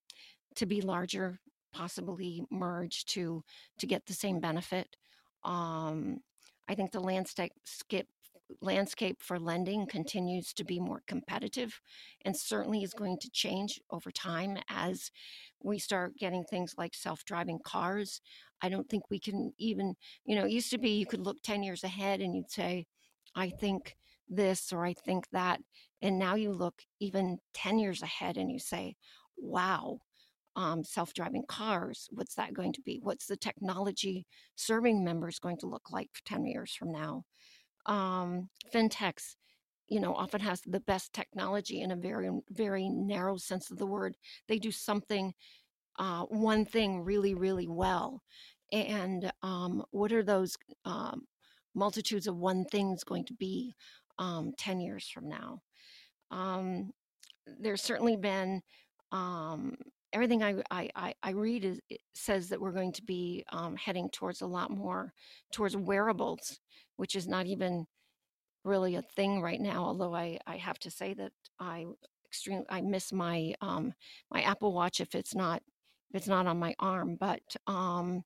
to 0.56 0.66
be 0.66 0.82
larger 0.82 1.40
possibly 1.74 2.44
merge 2.52 3.06
to 3.06 3.44
to 3.80 3.88
get 3.88 4.06
the 4.06 4.14
same 4.14 4.40
benefit. 4.40 4.96
Um, 5.44 6.20
I 6.68 6.76
think 6.76 6.92
the 6.92 7.00
landscape 7.00 7.52
landscape 8.62 9.22
for 9.22 9.40
lending 9.40 9.88
continues 9.88 10.54
to 10.54 10.64
be 10.64 10.80
more 10.80 11.02
competitive 11.08 11.80
and 12.26 12.36
certainly 12.36 12.84
is 12.84 12.94
going 12.94 13.18
to 13.20 13.30
change 13.32 13.80
over 13.90 14.12
time 14.12 14.58
as 14.70 15.12
we 15.62 15.80
start 15.80 16.18
getting 16.18 16.44
things 16.44 16.76
like 16.78 16.94
self-driving 16.94 17.60
cars 17.64 18.22
i 18.62 18.70
don't 18.70 18.90
think 18.90 19.10
we 19.10 19.20
can 19.20 19.52
even 19.58 19.96
you 20.26 20.36
know 20.36 20.46
it 20.46 20.52
used 20.52 20.70
to 20.70 20.78
be 20.78 20.92
you 20.92 21.06
could 21.06 21.22
look 21.22 21.42
10 21.42 21.64
years 21.64 21.84
ahead 21.84 22.22
and 22.22 22.36
you'd 22.36 22.52
say 22.52 22.86
i 23.36 23.50
think 23.50 23.96
this 24.30 24.72
or 24.72 24.86
i 24.86 24.94
think 24.94 25.28
that 25.32 25.60
and 26.02 26.20
now 26.20 26.36
you 26.36 26.52
look 26.52 26.84
even 27.00 27.38
10 27.54 27.80
years 27.80 28.02
ahead 28.02 28.38
and 28.38 28.52
you 28.52 28.60
say 28.60 28.96
wow 29.38 30.00
um, 30.56 30.84
self-driving 30.84 31.44
cars 31.48 32.08
what's 32.12 32.36
that 32.36 32.54
going 32.54 32.74
to 32.74 32.82
be? 32.82 33.00
What's 33.02 33.26
the 33.26 33.38
technology 33.38 34.26
serving 34.56 35.04
members 35.04 35.40
going 35.40 35.58
to 35.58 35.68
look 35.68 35.92
like 35.92 36.10
10 36.26 36.46
years 36.46 36.76
from 36.76 36.92
now? 36.92 37.24
Um, 37.86 38.50
fintechs 38.74 39.36
you 39.90 40.00
know 40.00 40.16
often 40.16 40.40
has 40.40 40.62
the 40.62 40.80
best 40.80 41.12
technology 41.14 41.82
in 41.82 41.92
a 41.92 41.96
very 41.96 42.30
very 42.50 42.88
narrow 42.90 43.38
sense 43.38 43.72
of 43.72 43.78
the 43.78 43.86
word. 43.86 44.16
They 44.48 44.60
do 44.60 44.72
something 44.72 45.34
uh, 46.00 46.24
one 46.24 46.66
thing 46.66 47.02
really 47.02 47.34
really 47.34 47.68
well. 47.68 48.22
And 48.72 49.32
um, 49.44 49.84
what 49.92 50.12
are 50.12 50.24
those 50.24 50.58
um, 50.86 51.28
multitudes 51.76 52.26
of 52.28 52.38
one 52.38 52.66
things 52.66 53.04
going 53.04 53.26
to 53.26 53.34
be 53.36 53.76
um, 54.18 54.54
10 54.58 54.80
years 54.80 55.08
from 55.08 55.30
now? 55.30 55.62
Um, 56.32 56.92
there's 57.60 57.84
certainly 57.84 58.16
been 58.16 58.62
um, 59.12 59.76
everything 60.14 60.44
I, 60.44 60.62
I, 60.72 61.14
I 61.22 61.32
read 61.32 61.66
is, 61.66 61.80
says 62.14 62.50
that 62.50 62.62
we're 62.62 62.72
going 62.72 62.94
to 62.94 63.04
be 63.04 63.44
um, 63.52 63.76
heading 63.76 64.10
towards 64.10 64.42
a 64.42 64.48
lot 64.48 64.72
more 64.72 65.12
towards 65.52 65.76
wearables, 65.76 66.60
which 66.96 67.16
is 67.16 67.28
not 67.28 67.48
even 67.48 67.86
really 68.64 68.96
a 68.96 69.02
thing 69.02 69.42
right 69.42 69.60
now. 69.60 69.84
Although 69.84 70.16
I, 70.16 70.40
I 70.48 70.58
have 70.58 70.80
to 70.80 70.92
say 70.92 71.14
that 71.16 71.32
I 71.60 71.86
extreme 72.28 72.64
I 72.70 72.82
miss 72.82 73.12
my 73.12 73.54
um, 73.62 73.94
my 74.32 74.42
Apple 74.42 74.74
Watch 74.74 75.02
if 75.02 75.16
it's 75.16 75.36
not 75.36 75.62
if 76.12 76.18
it's 76.18 76.28
not 76.28 76.48
on 76.48 76.60
my 76.60 76.76
arm. 76.80 77.18
But 77.20 77.42
um, 77.68 78.24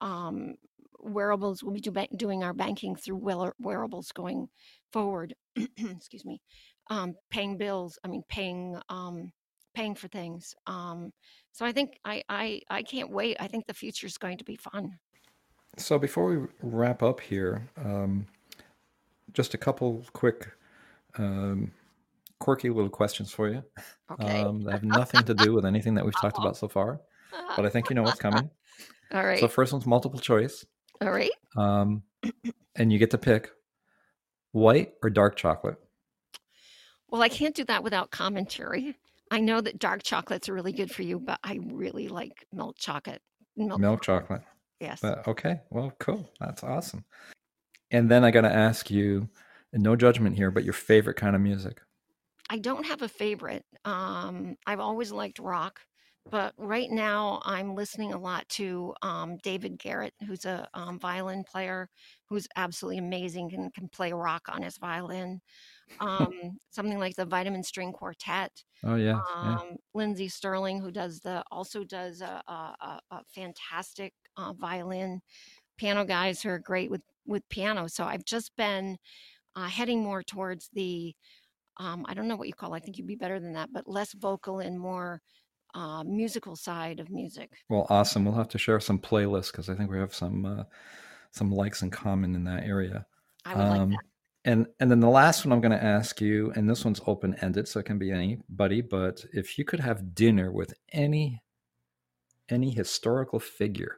um, 0.00 0.54
wearables 1.00 1.62
will 1.62 1.72
be 1.72 1.80
do, 1.80 1.92
doing 2.16 2.44
our 2.44 2.54
banking 2.54 2.96
through 2.96 3.20
wearables 3.58 4.12
going 4.12 4.48
forward. 4.92 5.34
Excuse 5.56 6.24
me, 6.24 6.40
um, 6.90 7.14
paying 7.30 7.56
bills. 7.56 7.98
I 8.04 8.08
mean, 8.08 8.22
paying 8.28 8.78
um, 8.88 9.32
paying 9.78 9.94
for 9.94 10.08
things. 10.08 10.56
Um, 10.66 11.12
so 11.52 11.64
I 11.64 11.70
think 11.70 12.00
I, 12.04 12.22
I 12.28 12.60
I 12.68 12.82
can't 12.82 13.10
wait. 13.10 13.36
I 13.38 13.46
think 13.46 13.66
the 13.66 13.74
future 13.74 14.08
is 14.08 14.18
going 14.18 14.38
to 14.38 14.44
be 14.44 14.56
fun. 14.56 14.98
So 15.76 15.98
before 15.98 16.26
we 16.26 16.46
wrap 16.62 17.02
up 17.04 17.20
here, 17.20 17.68
um, 17.76 18.26
just 19.32 19.54
a 19.54 19.58
couple 19.58 20.04
quick, 20.12 20.48
um, 21.16 21.70
quirky 22.40 22.70
little 22.70 22.90
questions 22.90 23.30
for 23.30 23.48
you. 23.48 23.62
Okay. 24.10 24.42
Um, 24.42 24.62
that 24.62 24.72
have 24.72 24.82
nothing 24.82 25.22
to 25.24 25.34
do 25.34 25.52
with 25.56 25.64
anything 25.64 25.94
that 25.94 26.04
we've 26.04 26.20
talked 26.20 26.38
about 26.38 26.56
so 26.56 26.66
far, 26.66 27.00
but 27.54 27.64
I 27.64 27.68
think 27.68 27.88
you 27.88 27.94
know 27.94 28.02
what's 28.02 28.18
coming. 28.28 28.50
All 29.12 29.24
right. 29.24 29.38
So 29.38 29.46
first 29.46 29.72
one's 29.72 29.86
multiple 29.86 30.18
choice, 30.18 30.66
All 31.00 31.12
right. 31.12 31.30
um, 31.56 32.02
and 32.74 32.92
you 32.92 32.98
get 32.98 33.12
to 33.12 33.18
pick 33.18 33.50
white 34.50 34.94
or 35.04 35.10
dark 35.10 35.36
chocolate. 35.36 35.76
Well, 37.10 37.22
I 37.22 37.28
can't 37.28 37.54
do 37.54 37.64
that 37.64 37.84
without 37.84 38.10
commentary. 38.10 38.96
I 39.30 39.40
know 39.40 39.60
that 39.60 39.78
dark 39.78 40.02
chocolates 40.02 40.48
are 40.48 40.54
really 40.54 40.72
good 40.72 40.90
for 40.90 41.02
you, 41.02 41.18
but 41.18 41.38
I 41.44 41.58
really 41.66 42.08
like 42.08 42.46
milk 42.52 42.76
chocolate. 42.78 43.22
Milk, 43.56 43.80
Milk 43.80 44.02
chocolate. 44.02 44.42
yes. 44.80 45.00
But 45.00 45.26
okay, 45.26 45.60
well, 45.70 45.92
cool. 45.98 46.30
That's 46.40 46.62
awesome. 46.62 47.04
And 47.90 48.10
then 48.10 48.24
I 48.24 48.30
got 48.30 48.42
to 48.42 48.54
ask 48.54 48.90
you, 48.90 49.28
and 49.72 49.82
no 49.82 49.96
judgment 49.96 50.36
here, 50.36 50.50
but 50.50 50.64
your 50.64 50.72
favorite 50.72 51.16
kind 51.16 51.34
of 51.34 51.42
music. 51.42 51.80
I 52.50 52.58
don't 52.58 52.86
have 52.86 53.02
a 53.02 53.08
favorite. 53.08 53.64
Um, 53.84 54.56
I've 54.66 54.80
always 54.80 55.12
liked 55.12 55.38
rock, 55.38 55.80
but 56.30 56.54
right 56.56 56.90
now 56.90 57.40
I'm 57.44 57.74
listening 57.74 58.12
a 58.12 58.18
lot 58.18 58.48
to 58.50 58.94
um, 59.02 59.36
David 59.42 59.78
Garrett, 59.78 60.14
who's 60.26 60.44
a 60.44 60.68
um, 60.74 60.98
violin 60.98 61.44
player 61.44 61.88
who's 62.28 62.48
absolutely 62.56 62.98
amazing 62.98 63.52
and 63.54 63.72
can 63.72 63.88
play 63.88 64.12
rock 64.12 64.48
on 64.48 64.62
his 64.62 64.78
violin. 64.78 65.40
Um, 66.00 66.58
something 66.68 66.98
like 66.98 67.16
the 67.16 67.24
Vitamin 67.24 67.62
String 67.62 67.94
Quartet. 67.94 68.62
Oh 68.84 68.96
yeah, 68.96 69.22
yeah. 69.42 69.54
Um, 69.56 69.76
Lindsey 69.94 70.28
Stirling, 70.28 70.82
who 70.82 70.90
does 70.90 71.20
the 71.20 71.42
also 71.50 71.82
does 71.82 72.20
a, 72.20 72.42
a, 72.46 72.52
a, 72.52 73.00
a 73.10 73.24
fantastic 73.34 74.12
uh, 74.36 74.52
violin. 74.52 75.22
Piano 75.78 76.04
guys 76.04 76.42
who 76.42 76.50
are 76.50 76.58
great 76.58 76.90
with 76.90 77.00
with 77.26 77.48
piano. 77.48 77.88
So 77.88 78.04
I've 78.04 78.26
just 78.26 78.54
been 78.54 78.98
uh, 79.56 79.68
heading 79.68 80.02
more 80.02 80.22
towards 80.22 80.68
the 80.74 81.14
um, 81.78 82.04
I 82.08 82.14
don't 82.14 82.28
know 82.28 82.36
what 82.36 82.48
you 82.48 82.54
call. 82.54 82.74
It. 82.74 82.76
I 82.76 82.80
think 82.80 82.98
you'd 82.98 83.06
be 83.06 83.16
better 83.16 83.40
than 83.40 83.54
that, 83.54 83.70
but 83.72 83.88
less 83.88 84.12
vocal 84.12 84.58
and 84.58 84.78
more 84.78 85.22
uh, 85.78 86.04
musical 86.04 86.56
side 86.56 87.00
of 87.00 87.10
music. 87.10 87.50
Well, 87.68 87.86
awesome. 87.90 88.24
We'll 88.24 88.34
have 88.34 88.48
to 88.48 88.58
share 88.58 88.80
some 88.80 88.98
playlists 88.98 89.50
because 89.52 89.68
I 89.68 89.74
think 89.74 89.90
we 89.90 89.98
have 89.98 90.14
some 90.14 90.44
uh, 90.44 90.64
some 91.32 91.50
likes 91.52 91.82
in 91.82 91.90
common 91.90 92.34
in 92.34 92.44
that 92.44 92.64
area. 92.64 93.06
I 93.44 93.56
would 93.56 93.68
like 93.68 93.82
Um, 93.82 93.90
that. 93.90 94.04
and 94.44 94.68
and 94.80 94.90
then 94.90 95.00
the 95.00 95.08
last 95.10 95.44
one 95.44 95.52
I'm 95.52 95.60
going 95.60 95.78
to 95.78 95.84
ask 95.84 96.20
you, 96.20 96.52
and 96.52 96.68
this 96.68 96.84
one's 96.84 97.00
open 97.06 97.34
ended, 97.36 97.68
so 97.68 97.80
it 97.80 97.86
can 97.86 97.98
be 97.98 98.10
anybody. 98.12 98.80
But 98.82 99.24
if 99.32 99.58
you 99.58 99.64
could 99.64 99.80
have 99.80 100.14
dinner 100.14 100.52
with 100.52 100.74
any 100.92 101.42
any 102.50 102.70
historical 102.70 103.40
figure, 103.40 103.96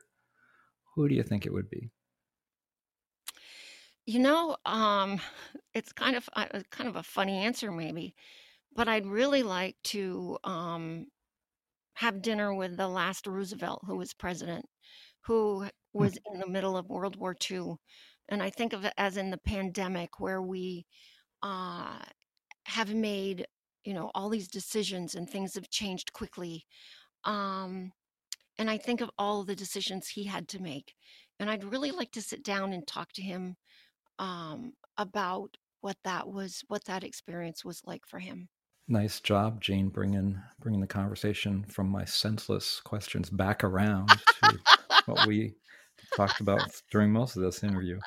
who 0.95 1.09
do 1.09 1.14
you 1.14 1.23
think 1.25 1.47
it 1.47 1.53
would 1.55 1.71
be? 1.71 1.93
You 4.07 4.19
know, 4.19 4.57
um, 4.66 5.21
it's 5.75 5.93
kind 5.93 6.16
of 6.16 6.29
uh, 6.35 6.62
kind 6.71 6.88
of 6.88 6.97
a 6.97 7.03
funny 7.03 7.38
answer, 7.38 7.71
maybe, 7.71 8.14
but 8.75 8.88
I'd 8.88 9.07
really 9.07 9.43
like 9.43 9.79
to 9.85 10.38
um, 10.45 11.09
have 12.01 12.23
dinner 12.23 12.55
with 12.55 12.77
the 12.79 12.89
last 12.89 13.27
Roosevelt, 13.27 13.83
who 13.87 13.97
was 13.97 14.15
president, 14.15 14.65
who 15.23 15.69
Hmm, 15.99 16.09
was 16.09 16.19
in 16.33 16.41
the 16.41 16.49
middle 16.49 16.77
of 16.77 16.89
World 16.89 17.17
War 17.17 17.37
II, 17.51 17.77
and 18.31 18.43
I 18.43 18.51
think 18.51 18.73
of 18.73 18.85
it 18.87 18.95
as 18.99 19.17
in 19.19 19.31
the 19.31 19.39
pandemic, 19.39 20.19
where 20.19 20.41
we 20.43 20.87
uh, 21.43 21.99
have 22.65 22.95
made, 22.95 23.47
you 23.85 23.95
know, 23.95 24.11
all 24.15 24.31
these 24.31 24.49
decisions 24.49 25.15
and 25.15 25.29
things 25.29 25.55
have 25.57 25.69
changed 25.71 26.13
quickly. 26.15 26.65
Um, 27.25 27.93
and 28.59 28.71
I 28.71 28.79
think 28.79 29.01
of 29.03 29.11
all 29.19 29.45
the 29.45 29.57
decisions 29.57 30.09
he 30.09 30.25
had 30.25 30.49
to 30.49 30.63
make, 30.63 30.95
and 31.39 31.51
I'd 31.51 31.65
really 31.65 31.91
like 31.93 32.13
to 32.13 32.23
sit 32.23 32.43
down 32.45 32.73
and 32.73 32.87
talk 32.87 33.13
to 33.15 33.23
him 33.23 33.57
um, 34.19 34.73
about 34.99 35.57
what 35.83 35.99
that 36.05 36.29
was, 36.29 36.65
what 36.69 36.85
that 36.87 37.05
experience 37.05 37.65
was 37.65 37.83
like 37.87 38.07
for 38.07 38.21
him. 38.21 38.49
Nice 38.90 39.20
job, 39.20 39.61
Jane, 39.61 39.88
bringing 39.88 40.42
bringing 40.59 40.81
the 40.81 40.87
conversation 40.88 41.64
from 41.68 41.88
my 41.88 42.05
senseless 42.05 42.81
questions 42.81 43.31
back 43.31 43.62
around 43.62 44.09
to 44.09 44.59
what 45.07 45.29
we 45.29 45.55
talked 46.16 46.40
about 46.40 46.61
during 46.90 47.12
most 47.12 47.37
of 47.37 47.42
this 47.42 47.62
interview. 47.62 48.00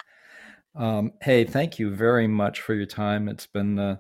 Um, 0.76 1.14
hey, 1.22 1.46
thank 1.46 1.80
you 1.80 1.96
very 1.96 2.28
much 2.28 2.60
for 2.60 2.74
your 2.74 2.86
time. 2.86 3.30
It's 3.30 3.48
been 3.48 3.80
uh, 3.80 3.96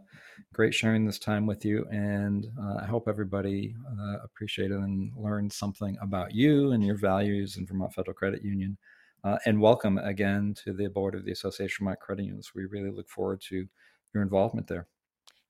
great 0.53 0.73
sharing 0.73 1.05
this 1.05 1.19
time 1.19 1.45
with 1.45 1.63
you, 1.63 1.85
and 1.89 2.47
uh, 2.61 2.81
I 2.81 2.85
hope 2.85 3.07
everybody 3.07 3.73
uh, 3.89 4.17
appreciated 4.25 4.75
and 4.75 5.09
learned 5.15 5.53
something 5.53 5.97
about 6.01 6.35
you 6.35 6.73
and 6.73 6.83
your 6.83 6.97
values 6.97 7.55
in 7.55 7.65
Vermont 7.65 7.93
Federal 7.93 8.13
Credit 8.13 8.43
Union. 8.43 8.77
Uh, 9.23 9.37
and 9.45 9.61
welcome 9.61 9.99
again 9.99 10.53
to 10.65 10.73
the 10.73 10.89
board 10.89 11.15
of 11.15 11.23
the 11.23 11.31
Association 11.31 11.83
of 11.83 11.85
Vermont 11.85 12.01
Credit 12.01 12.25
Unions. 12.25 12.51
We 12.53 12.65
really 12.65 12.91
look 12.91 13.07
forward 13.07 13.39
to 13.47 13.65
your 14.13 14.21
involvement 14.21 14.67
there. 14.67 14.89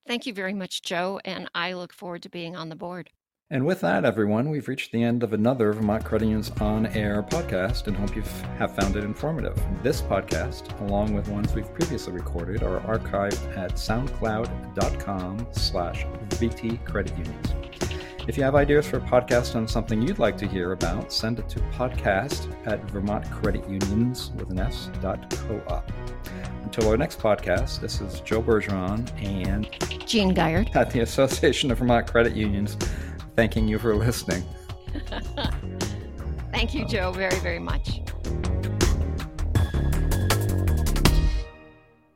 Thank 0.05 0.25
you 0.25 0.33
very 0.33 0.53
much, 0.53 0.81
Joe, 0.81 1.19
and 1.23 1.49
I 1.55 1.73
look 1.73 1.93
forward 1.93 2.23
to 2.23 2.29
being 2.29 2.55
on 2.55 2.69
the 2.69 2.75
board. 2.75 3.09
And 3.49 3.65
with 3.65 3.81
that, 3.81 4.03
everyone, 4.03 4.49
we've 4.49 4.67
reached 4.67 4.91
the 4.91 5.03
end 5.03 5.21
of 5.21 5.31
another 5.31 5.71
Vermont 5.73 6.03
Credit 6.03 6.25
Unions 6.25 6.51
On 6.59 6.87
Air 6.87 7.21
podcast 7.21 7.87
and 7.87 7.95
hope 7.95 8.15
you 8.15 8.23
have 8.57 8.75
found 8.75 8.95
it 8.95 9.03
informative. 9.03 9.55
This 9.83 10.01
podcast, 10.01 10.79
along 10.81 11.13
with 11.13 11.27
ones 11.27 11.53
we've 11.53 11.71
previously 11.73 12.13
recorded, 12.13 12.63
are 12.63 12.79
archived 12.79 13.55
at 13.55 13.73
soundcloud.com 13.73 15.47
slash 15.51 16.05
VT 16.29 16.83
Credit 16.85 17.15
Unions. 17.17 17.53
If 18.25 18.37
you 18.37 18.43
have 18.43 18.55
ideas 18.55 18.87
for 18.87 18.97
a 18.97 19.01
podcast 19.01 19.55
on 19.55 19.67
something 19.67 20.01
you'd 20.01 20.19
like 20.19 20.37
to 20.37 20.47
hear 20.47 20.71
about, 20.71 21.11
send 21.11 21.39
it 21.39 21.49
to 21.49 21.59
podcast 21.77 22.47
at 22.65 22.81
Vermont 22.89 23.29
Credit 23.29 23.67
Unions 23.69 24.31
with 24.37 24.49
an 24.49 24.59
S 24.59 24.89
dot 25.01 25.29
co-op. 25.29 25.91
Until 26.63 26.87
our 26.89 26.95
next 26.95 27.19
podcast, 27.19 27.81
this 27.81 27.99
is 27.99 28.21
Joe 28.21 28.41
Bergeron 28.41 29.09
and 29.21 29.67
Jean 30.07 30.33
Gaillard. 30.33 30.71
at 30.73 30.89
the 30.89 31.01
Association 31.01 31.69
of 31.69 31.79
Vermont 31.79 32.07
Credit 32.09 32.33
Unions, 32.33 32.77
thanking 33.35 33.67
you 33.67 33.77
for 33.77 33.93
listening. 33.95 34.43
Thank 36.51 36.73
you, 36.73 36.85
Joe, 36.87 37.11
very, 37.11 37.37
very 37.39 37.59
much. 37.59 37.99